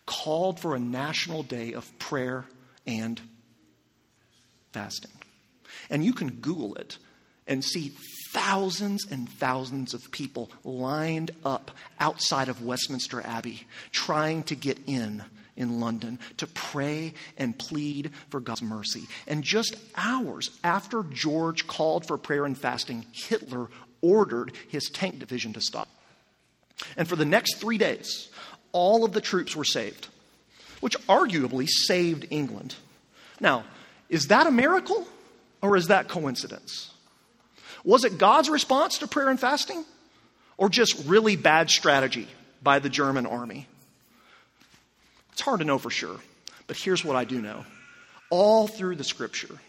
called 0.06 0.60
for 0.60 0.76
a 0.76 0.80
national 0.80 1.44
day 1.44 1.74
of 1.74 1.98
prayer 2.00 2.46
and 2.86 3.20
fasting. 4.72 5.12
And 5.90 6.04
you 6.04 6.14
can 6.14 6.30
Google 6.30 6.76
it 6.76 6.98
and 7.48 7.64
see 7.64 7.94
thousands 8.34 9.06
and 9.10 9.30
thousands 9.30 9.94
of 9.94 10.12
people 10.12 10.50
lined 10.64 11.32
up 11.44 11.72
outside 12.00 12.50
of 12.50 12.64
Westminster 12.64 13.22
Abbey 13.22 13.66
trying 13.92 14.44
to 14.44 14.56
get 14.56 14.78
in 14.86 15.24
in 15.58 15.80
London 15.80 16.20
to 16.38 16.48
pray 16.48 17.14
and 17.38 17.58
plead 17.58 18.12
for 18.30 18.40
God's 18.40 18.62
mercy. 18.62 19.04
And 19.28 19.44
just 19.44 19.76
hours 19.96 20.52
after 20.64 21.04
George 21.04 21.68
called 21.68 22.08
for 22.08 22.18
prayer 22.18 22.46
and 22.46 22.58
fasting, 22.58 23.06
Hitler 23.12 23.68
ordered 24.02 24.54
his 24.70 24.90
tank 24.90 25.20
division 25.20 25.54
to 25.54 25.62
stop. 25.62 25.90
And 26.96 27.08
for 27.08 27.16
the 27.16 27.26
next 27.26 27.56
three 27.56 27.78
days, 27.78 28.30
all 28.72 29.04
of 29.04 29.14
the 29.14 29.22
troops 29.22 29.56
were 29.56 29.66
saved, 29.66 30.08
which 30.80 30.98
arguably 31.08 31.68
saved 31.68 32.28
England. 32.30 32.76
Now, 33.40 33.64
is 34.10 34.28
that 34.28 34.48
a 34.48 34.52
miracle 34.52 35.08
or 35.62 35.76
is 35.76 35.88
that 35.88 36.08
coincidence? 36.08 36.92
Was 37.84 38.04
it 38.04 38.18
God's 38.18 38.50
response 38.50 39.00
to 39.00 39.08
prayer 39.08 39.30
and 39.30 39.40
fasting 39.40 39.84
or 40.58 40.70
just 40.70 41.08
really 41.08 41.36
bad 41.36 41.70
strategy 41.70 42.28
by 42.62 42.80
the 42.80 42.90
German 42.90 43.26
army? 43.26 43.68
It's 45.38 45.44
hard 45.44 45.60
to 45.60 45.66
know 45.66 45.78
for 45.78 45.92
sure. 45.92 46.18
But 46.66 46.78
here's 46.78 47.06
what 47.06 47.16
I 47.16 47.24
do 47.24 47.40
know 47.40 47.64
all 48.32 48.68
through 48.68 48.96
the 48.96 49.04
scripture, 49.04 49.60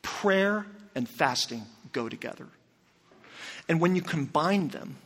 prayer 0.00 0.64
and 0.94 1.08
fasting 1.08 1.62
go 1.92 2.08
together. 2.08 2.46
And 3.68 3.80
when 3.80 3.96
you 3.96 4.02
combine 4.02 4.68
them, 4.68 4.98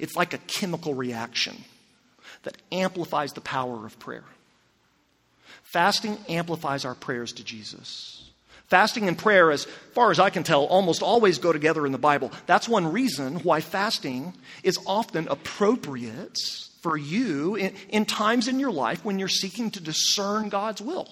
it's 0.00 0.16
like 0.16 0.34
a 0.34 0.38
chemical 0.38 0.92
reaction 0.92 1.56
that 2.42 2.56
amplifies 2.72 3.32
the 3.32 3.40
power 3.40 3.86
of 3.86 3.96
prayer. 4.00 4.24
Fasting 5.62 6.18
amplifies 6.28 6.84
our 6.84 6.96
prayers 6.96 7.32
to 7.34 7.44
Jesus. 7.44 8.25
Fasting 8.68 9.06
and 9.06 9.16
prayer, 9.16 9.52
as 9.52 9.64
far 9.92 10.10
as 10.10 10.18
I 10.18 10.30
can 10.30 10.42
tell, 10.42 10.64
almost 10.64 11.02
always 11.02 11.38
go 11.38 11.52
together 11.52 11.86
in 11.86 11.92
the 11.92 11.98
Bible. 11.98 12.32
That's 12.46 12.68
one 12.68 12.90
reason 12.90 13.36
why 13.36 13.60
fasting 13.60 14.34
is 14.64 14.78
often 14.86 15.28
appropriate 15.28 16.38
for 16.80 16.96
you 16.96 17.54
in, 17.54 17.74
in 17.88 18.04
times 18.04 18.48
in 18.48 18.58
your 18.58 18.72
life 18.72 19.04
when 19.04 19.18
you're 19.18 19.28
seeking 19.28 19.70
to 19.72 19.80
discern 19.80 20.48
God's 20.48 20.82
will 20.82 21.08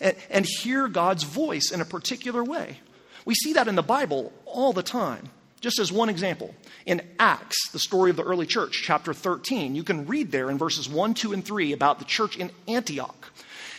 and, 0.00 0.16
and 0.30 0.46
hear 0.46 0.88
God's 0.88 1.24
voice 1.24 1.70
in 1.72 1.82
a 1.82 1.84
particular 1.84 2.42
way. 2.42 2.78
We 3.26 3.34
see 3.34 3.52
that 3.52 3.68
in 3.68 3.74
the 3.74 3.82
Bible 3.82 4.32
all 4.46 4.72
the 4.72 4.82
time. 4.82 5.28
Just 5.60 5.80
as 5.80 5.90
one 5.90 6.08
example, 6.08 6.54
in 6.86 7.02
Acts, 7.18 7.70
the 7.72 7.78
story 7.80 8.10
of 8.10 8.16
the 8.16 8.22
early 8.22 8.46
church, 8.46 8.80
chapter 8.84 9.12
13, 9.12 9.74
you 9.74 9.82
can 9.82 10.06
read 10.06 10.30
there 10.30 10.50
in 10.50 10.56
verses 10.56 10.88
1, 10.88 11.14
2, 11.14 11.32
and 11.32 11.44
3 11.44 11.72
about 11.72 11.98
the 11.98 12.04
church 12.04 12.36
in 12.36 12.50
Antioch. 12.68 13.32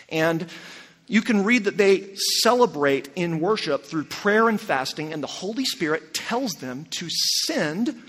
And 0.10 0.48
you 1.10 1.24
can 1.24 1.44
read 1.44 1.64
that 1.64 1.76
they 1.76 2.16
celebrate 2.42 3.10
in 3.16 3.40
worship 3.40 3.84
through 3.84 4.04
prayer 4.06 4.48
and 4.48 4.62
fasting, 4.62 5.12
and 5.12 5.24
the 5.24 5.28
Holy 5.28 5.66
Spirit 5.66 6.14
tells 6.14 6.54
them 6.54 6.86
to 6.92 7.08
send 7.10 8.00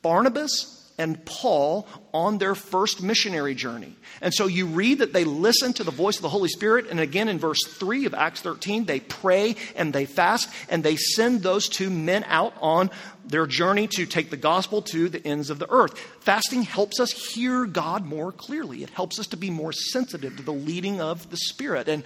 Barnabas 0.00 0.74
and 0.96 1.22
Paul 1.26 1.86
on 2.12 2.38
their 2.38 2.54
first 2.54 3.02
missionary 3.02 3.54
journey. 3.54 3.94
And 4.22 4.32
so 4.32 4.46
you 4.46 4.66
read 4.66 4.98
that 4.98 5.12
they 5.12 5.24
listen 5.24 5.74
to 5.74 5.84
the 5.84 5.90
voice 5.90 6.16
of 6.16 6.22
the 6.22 6.30
Holy 6.30 6.48
Spirit. 6.48 6.86
And 6.90 6.98
again, 6.98 7.28
in 7.28 7.38
verse 7.38 7.62
3 7.68 8.06
of 8.06 8.14
Acts 8.14 8.40
13, 8.40 8.86
they 8.86 8.98
pray 8.98 9.54
and 9.76 9.92
they 9.92 10.06
fast 10.06 10.48
and 10.70 10.82
they 10.82 10.96
send 10.96 11.42
those 11.42 11.68
two 11.68 11.90
men 11.90 12.24
out 12.26 12.54
on 12.60 12.90
their 13.26 13.46
journey 13.46 13.86
to 13.88 14.06
take 14.06 14.30
the 14.30 14.36
gospel 14.38 14.80
to 14.82 15.10
the 15.10 15.24
ends 15.24 15.50
of 15.50 15.58
the 15.58 15.70
earth. 15.70 15.96
Fasting 16.20 16.62
helps 16.62 16.98
us 16.98 17.12
hear 17.12 17.66
God 17.66 18.06
more 18.06 18.32
clearly, 18.32 18.82
it 18.82 18.90
helps 18.90 19.20
us 19.20 19.26
to 19.28 19.36
be 19.36 19.50
more 19.50 19.72
sensitive 19.72 20.38
to 20.38 20.42
the 20.42 20.52
leading 20.52 21.00
of 21.00 21.30
the 21.30 21.36
Spirit. 21.36 21.88
And 21.88 22.02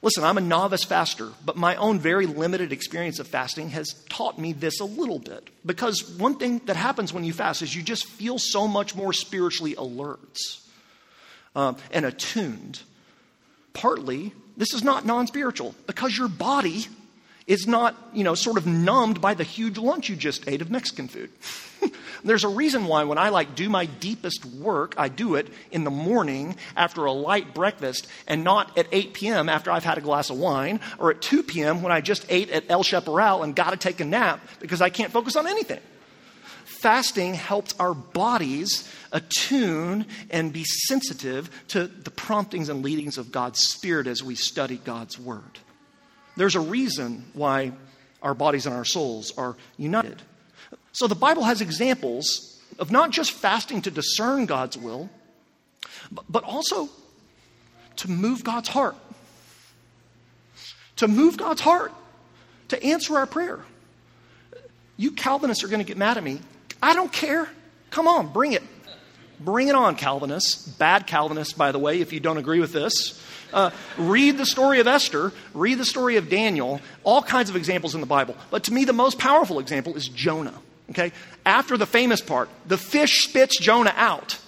Listen, 0.00 0.22
I'm 0.22 0.38
a 0.38 0.42
novice 0.42 0.84
faster, 0.84 1.28
but 1.44 1.56
my 1.56 1.74
own 1.76 1.98
very 1.98 2.26
limited 2.26 2.72
experience 2.72 3.18
of 3.18 3.26
fasting 3.26 3.70
has 3.70 3.94
taught 4.08 4.38
me 4.38 4.52
this 4.52 4.78
a 4.78 4.84
little 4.84 5.18
bit. 5.18 5.50
Because 5.66 6.08
one 6.16 6.36
thing 6.36 6.60
that 6.66 6.76
happens 6.76 7.12
when 7.12 7.24
you 7.24 7.32
fast 7.32 7.62
is 7.62 7.74
you 7.74 7.82
just 7.82 8.06
feel 8.06 8.38
so 8.38 8.68
much 8.68 8.94
more 8.94 9.12
spiritually 9.12 9.74
alert 9.74 10.38
um, 11.56 11.76
and 11.90 12.06
attuned. 12.06 12.80
Partly, 13.72 14.32
this 14.56 14.72
is 14.72 14.84
not 14.84 15.04
non 15.04 15.26
spiritual, 15.26 15.74
because 15.86 16.16
your 16.16 16.28
body 16.28 16.86
is 17.48 17.66
not, 17.66 17.96
you 18.12 18.22
know, 18.22 18.34
sort 18.34 18.58
of 18.58 18.66
numbed 18.66 19.20
by 19.20 19.32
the 19.32 19.42
huge 19.42 19.78
lunch 19.78 20.08
you 20.10 20.14
just 20.14 20.46
ate 20.46 20.60
of 20.60 20.70
Mexican 20.70 21.08
food. 21.08 21.30
There's 22.24 22.44
a 22.44 22.48
reason 22.48 22.84
why 22.84 23.04
when 23.04 23.16
I 23.16 23.30
like 23.30 23.54
do 23.54 23.70
my 23.70 23.86
deepest 23.86 24.44
work, 24.44 24.94
I 24.98 25.08
do 25.08 25.34
it 25.34 25.48
in 25.70 25.84
the 25.84 25.90
morning 25.90 26.56
after 26.76 27.06
a 27.06 27.12
light 27.12 27.54
breakfast 27.54 28.06
and 28.26 28.44
not 28.44 28.76
at 28.76 28.86
8 28.92 29.14
p.m. 29.14 29.48
after 29.48 29.70
I've 29.70 29.82
had 29.82 29.96
a 29.96 30.02
glass 30.02 30.28
of 30.28 30.38
wine 30.38 30.80
or 30.98 31.10
at 31.10 31.22
2 31.22 31.42
p.m. 31.42 31.82
when 31.82 31.90
I 31.90 32.02
just 32.02 32.26
ate 32.28 32.50
at 32.50 32.64
El 32.68 32.82
Chaparral 32.82 33.42
and 33.42 33.56
got 33.56 33.70
to 33.70 33.78
take 33.78 34.00
a 34.00 34.04
nap 34.04 34.40
because 34.60 34.82
I 34.82 34.90
can't 34.90 35.10
focus 35.10 35.34
on 35.34 35.46
anything. 35.46 35.80
Fasting 36.64 37.32
helps 37.32 37.74
our 37.80 37.94
bodies 37.94 38.92
attune 39.10 40.04
and 40.28 40.52
be 40.52 40.64
sensitive 40.64 41.50
to 41.68 41.86
the 41.86 42.10
promptings 42.10 42.68
and 42.68 42.84
leadings 42.84 43.16
of 43.16 43.32
God's 43.32 43.60
Spirit 43.60 44.06
as 44.06 44.22
we 44.22 44.34
study 44.34 44.76
God's 44.84 45.18
Word. 45.18 45.58
There's 46.38 46.54
a 46.54 46.60
reason 46.60 47.24
why 47.34 47.72
our 48.22 48.32
bodies 48.32 48.64
and 48.64 48.74
our 48.74 48.84
souls 48.84 49.36
are 49.36 49.56
united. 49.76 50.22
So 50.92 51.08
the 51.08 51.16
Bible 51.16 51.42
has 51.42 51.60
examples 51.60 52.60
of 52.78 52.92
not 52.92 53.10
just 53.10 53.32
fasting 53.32 53.82
to 53.82 53.90
discern 53.90 54.46
God's 54.46 54.78
will, 54.78 55.10
but 56.28 56.44
also 56.44 56.88
to 57.96 58.08
move 58.08 58.44
God's 58.44 58.68
heart. 58.68 58.94
To 60.96 61.08
move 61.08 61.36
God's 61.36 61.60
heart, 61.60 61.92
to 62.68 62.80
answer 62.84 63.16
our 63.16 63.26
prayer. 63.26 63.58
You 64.96 65.10
Calvinists 65.10 65.64
are 65.64 65.68
going 65.68 65.80
to 65.80 65.84
get 65.84 65.96
mad 65.96 66.18
at 66.18 66.22
me. 66.22 66.40
I 66.80 66.94
don't 66.94 67.12
care. 67.12 67.48
Come 67.90 68.06
on, 68.06 68.32
bring 68.32 68.52
it. 68.52 68.62
Bring 69.40 69.68
it 69.68 69.74
on, 69.74 69.96
Calvinists. 69.96 70.66
Bad 70.66 71.06
Calvinists, 71.06 71.52
by 71.52 71.72
the 71.72 71.78
way, 71.78 72.00
if 72.00 72.12
you 72.12 72.20
don't 72.20 72.38
agree 72.38 72.60
with 72.60 72.72
this. 72.72 73.22
Uh, 73.52 73.70
read 73.96 74.36
the 74.36 74.44
story 74.44 74.80
of 74.80 74.86
Esther, 74.86 75.32
read 75.54 75.78
the 75.78 75.84
story 75.84 76.16
of 76.16 76.28
Daniel, 76.28 76.80
all 77.02 77.22
kinds 77.22 77.48
of 77.48 77.56
examples 77.56 77.94
in 77.94 78.00
the 78.00 78.06
Bible. 78.06 78.36
But 78.50 78.64
to 78.64 78.72
me, 78.72 78.84
the 78.84 78.92
most 78.92 79.18
powerful 79.18 79.58
example 79.58 79.96
is 79.96 80.08
Jonah. 80.08 80.54
Okay? 80.90 81.12
After 81.46 81.76
the 81.76 81.86
famous 81.86 82.20
part, 82.20 82.48
the 82.66 82.78
fish 82.78 83.24
spits 83.24 83.58
Jonah 83.58 83.94
out. 83.96 84.38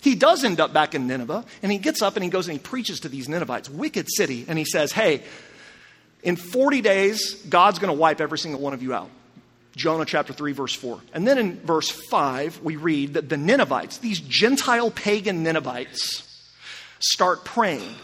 He 0.00 0.14
does 0.14 0.44
end 0.44 0.60
up 0.60 0.72
back 0.72 0.94
in 0.94 1.06
Nineveh, 1.06 1.44
and 1.62 1.70
he 1.70 1.78
gets 1.78 2.00
up 2.00 2.16
and 2.16 2.24
he 2.24 2.30
goes 2.30 2.48
and 2.48 2.56
he 2.56 2.62
preaches 2.62 3.00
to 3.00 3.08
these 3.08 3.28
Ninevites, 3.28 3.68
wicked 3.68 4.06
city, 4.10 4.46
and 4.48 4.58
he 4.58 4.64
says, 4.64 4.92
Hey, 4.92 5.22
in 6.22 6.36
40 6.36 6.80
days, 6.80 7.34
God's 7.48 7.78
going 7.78 7.92
to 7.92 7.98
wipe 7.98 8.20
every 8.20 8.38
single 8.38 8.60
one 8.60 8.72
of 8.72 8.82
you 8.82 8.94
out. 8.94 9.10
Jonah 9.76 10.04
chapter 10.04 10.32
3, 10.32 10.52
verse 10.52 10.74
4. 10.74 11.00
And 11.14 11.26
then 11.26 11.38
in 11.38 11.60
verse 11.60 11.90
5, 11.90 12.60
we 12.62 12.76
read 12.76 13.14
that 13.14 13.28
the 13.28 13.36
Ninevites, 13.36 13.98
these 13.98 14.20
Gentile 14.20 14.90
pagan 14.90 15.42
Ninevites, 15.42 16.26
start 16.98 17.44
praying 17.44 17.94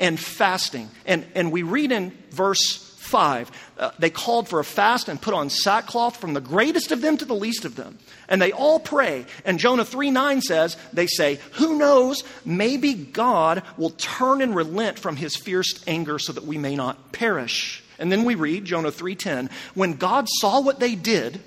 and 0.00 0.18
fasting. 0.18 0.88
And, 1.06 1.26
and 1.34 1.52
we 1.52 1.62
read 1.62 1.92
in 1.92 2.16
verse 2.30 2.88
5 2.98 3.50
uh, 3.78 3.90
they 3.98 4.10
called 4.10 4.48
for 4.48 4.60
a 4.60 4.64
fast 4.64 5.08
and 5.08 5.20
put 5.20 5.34
on 5.34 5.50
sackcloth 5.50 6.16
from 6.16 6.34
the 6.34 6.40
greatest 6.40 6.92
of 6.92 7.00
them 7.00 7.16
to 7.16 7.24
the 7.24 7.34
least 7.34 7.64
of 7.64 7.74
them. 7.74 7.98
And 8.28 8.40
they 8.40 8.52
all 8.52 8.78
pray. 8.78 9.26
And 9.44 9.58
Jonah 9.58 9.84
3 9.84 10.10
9 10.10 10.40
says, 10.40 10.76
they 10.92 11.08
say, 11.08 11.40
Who 11.54 11.76
knows? 11.76 12.22
Maybe 12.44 12.94
God 12.94 13.64
will 13.76 13.90
turn 13.90 14.40
and 14.40 14.54
relent 14.54 14.98
from 15.00 15.16
his 15.16 15.36
fierce 15.36 15.82
anger 15.86 16.18
so 16.18 16.32
that 16.32 16.44
we 16.44 16.58
may 16.58 16.76
not 16.76 17.12
perish. 17.12 17.82
And 18.02 18.10
then 18.10 18.24
we 18.24 18.34
read 18.34 18.64
Jonah 18.64 18.90
3:10, 18.90 19.48
when 19.74 19.94
God 19.94 20.26
saw 20.28 20.60
what 20.60 20.80
they 20.80 20.96
did, 20.96 21.40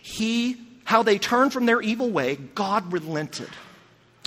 he 0.00 0.56
how 0.84 1.02
they 1.02 1.18
turned 1.18 1.52
from 1.52 1.66
their 1.66 1.82
evil 1.82 2.08
way, 2.08 2.36
God 2.36 2.92
relented 2.92 3.50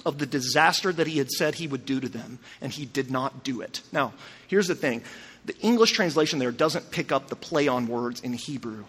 of 0.05 0.17
the 0.17 0.25
disaster 0.25 0.91
that 0.91 1.07
he 1.07 1.17
had 1.17 1.31
said 1.31 1.55
he 1.55 1.67
would 1.67 1.85
do 1.85 2.01
to 2.01 2.09
them, 2.09 2.39
and 2.59 2.73
he 2.73 2.85
did 2.85 3.09
not 3.09 3.45
do 3.45 3.61
it. 3.61 3.81
Now, 3.93 4.13
here's 4.49 4.67
the 4.67 4.75
thing 4.75 5.01
the 5.45 5.57
English 5.59 5.93
translation 5.93 6.39
there 6.39 6.51
doesn't 6.51 6.91
pick 6.91 7.13
up 7.13 7.29
the 7.29 7.37
play 7.37 7.69
on 7.69 7.87
words 7.87 8.19
in 8.19 8.33
Hebrew. 8.33 8.83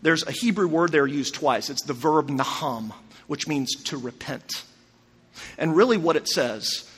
There's 0.00 0.24
a 0.24 0.30
Hebrew 0.32 0.68
word 0.68 0.92
there 0.92 1.08
used 1.08 1.34
twice. 1.34 1.70
It's 1.70 1.84
the 1.84 1.92
verb 1.92 2.28
naham, 2.28 2.92
which 3.26 3.48
means 3.48 3.74
to 3.86 3.96
repent. 3.96 4.62
And 5.58 5.74
really, 5.74 5.96
what 5.96 6.14
it 6.14 6.28
says 6.28 6.88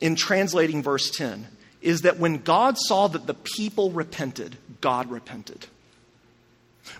in 0.00 0.16
translating 0.16 0.82
verse 0.82 1.10
10 1.10 1.46
is 1.82 2.02
that 2.02 2.18
when 2.18 2.38
God 2.38 2.78
saw 2.78 3.08
that 3.08 3.26
the 3.26 3.34
people 3.34 3.90
repented, 3.90 4.56
God 4.80 5.10
repented. 5.10 5.66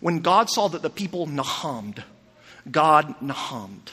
When 0.00 0.20
God 0.20 0.50
saw 0.50 0.68
that 0.68 0.82
the 0.82 0.90
people 0.90 1.26
nahamed, 1.26 2.02
God 2.70 3.14
nahamed. 3.20 3.90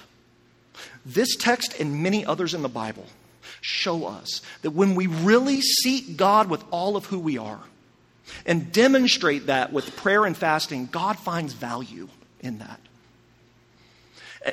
This 1.06 1.36
text 1.36 1.80
and 1.80 2.04
many 2.04 2.26
others 2.26 2.54
in 2.54 2.62
the 2.62 2.70
Bible 2.70 3.06
show 3.62 4.06
us 4.06 4.42
that 4.62 4.72
when 4.72 4.96
we 4.96 5.08
really 5.08 5.62
seek 5.62 6.18
God 6.18 6.50
with 6.50 6.64
all 6.72 6.96
of 6.96 7.06
who 7.06 7.20
we 7.20 7.38
are 7.38 7.62
and 8.46 8.72
demonstrate 8.72 9.48
that 9.48 9.74
with 9.74 9.96
prayer 9.96 10.26
and 10.26 10.38
fasting, 10.38 10.88
God 10.92 11.18
finds 11.18 11.54
value 11.54 12.10
in 12.42 12.60
that. 12.60 12.80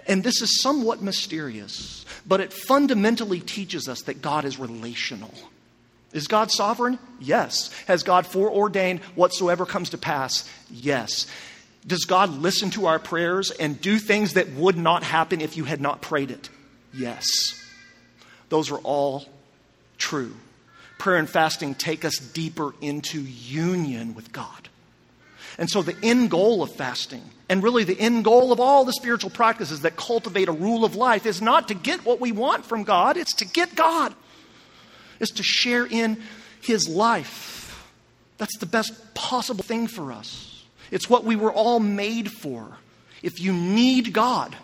And 0.09 0.25
this 0.25 0.43
is 0.43 0.63
somewhat 0.63 1.01
mysterious, 1.01 2.05
but 2.27 2.41
it 2.41 2.53
fundamentally 2.53 3.41
teaches 3.41 3.89
us 3.89 4.03
that 4.03 4.21
God 4.21 4.45
is 4.45 4.59
relational. 4.59 5.33
Is 6.17 6.29
God 6.29 6.51
sovereign? 6.51 6.99
Yes. 7.21 7.71
Has 7.87 8.03
God 8.03 8.27
foreordained 8.27 9.01
whatsoever 9.17 9.67
comes 9.67 9.91
to 9.91 9.99
pass? 9.99 10.51
Yes. 10.71 11.27
Does 11.87 12.07
God 12.07 12.31
listen 12.31 12.71
to 12.71 12.87
our 12.87 12.99
prayers 12.99 13.51
and 13.51 13.79
do 13.79 13.99
things 13.99 14.33
that 14.33 14.51
would 14.55 14.79
not 14.79 15.03
happen 15.03 15.43
if 15.43 15.59
you 15.59 15.65
had 15.65 15.79
not 15.79 16.01
prayed 16.01 16.31
it? 16.31 16.49
Yes. 16.95 17.27
Those 18.49 18.71
are 18.71 18.79
all 18.79 19.27
true. 19.99 20.35
Prayer 20.97 21.19
and 21.19 21.29
fasting 21.29 21.75
take 21.75 22.03
us 22.03 22.17
deeper 22.17 22.73
into 22.81 23.21
union 23.21 24.15
with 24.15 24.33
God. 24.33 24.71
And 25.59 25.69
so, 25.69 25.83
the 25.83 25.97
end 26.03 26.31
goal 26.31 26.63
of 26.63 26.73
fasting, 26.73 27.25
and 27.51 27.63
really 27.63 27.85
the 27.85 28.01
end 28.01 28.25
goal 28.25 28.53
of 28.53 28.61
all 28.61 28.87
the 28.87 28.93
spiritual 28.95 29.31
practices 29.31 29.83
that 29.83 29.97
cultivate 29.97 30.49
a 30.49 30.53
rule 30.53 30.83
of 30.83 30.97
life, 30.97 31.27
is 31.27 31.43
not 31.43 31.69
to 31.69 31.75
get 31.75 32.07
what 32.07 32.21
we 32.21 32.33
want 32.33 32.65
from 32.65 32.85
God, 32.85 33.19
it's 33.19 33.35
to 33.35 33.45
get 33.45 33.75
God. 33.75 34.15
It's 35.21 35.33
to 35.33 35.43
share 35.43 35.87
in 35.87 36.23
His 36.61 36.89
life. 36.89 37.89
That's 38.39 38.57
the 38.59 38.67
best 38.67 39.15
possible 39.15 39.65
thing 39.65 39.87
for 39.87 40.13
us. 40.13 40.65
It's 40.91 41.09
what 41.09 41.25
we 41.25 41.37
were 41.37 41.53
all 41.53 41.81
made 41.81 42.31
for. 42.31 42.79
If 43.23 43.41
you 43.41 43.53
need 43.53 44.13
God, 44.13 44.55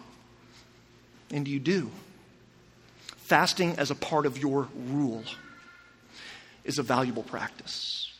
and 1.32 1.48
you 1.48 1.58
do, 1.58 1.90
fasting 3.16 3.74
as 3.78 3.90
a 3.90 3.94
part 3.94 4.26
of 4.26 4.38
your 4.38 4.68
rule. 4.88 5.24
is 6.64 6.78
a 6.78 6.82
valuable 6.82 7.24
practice. 7.24 8.11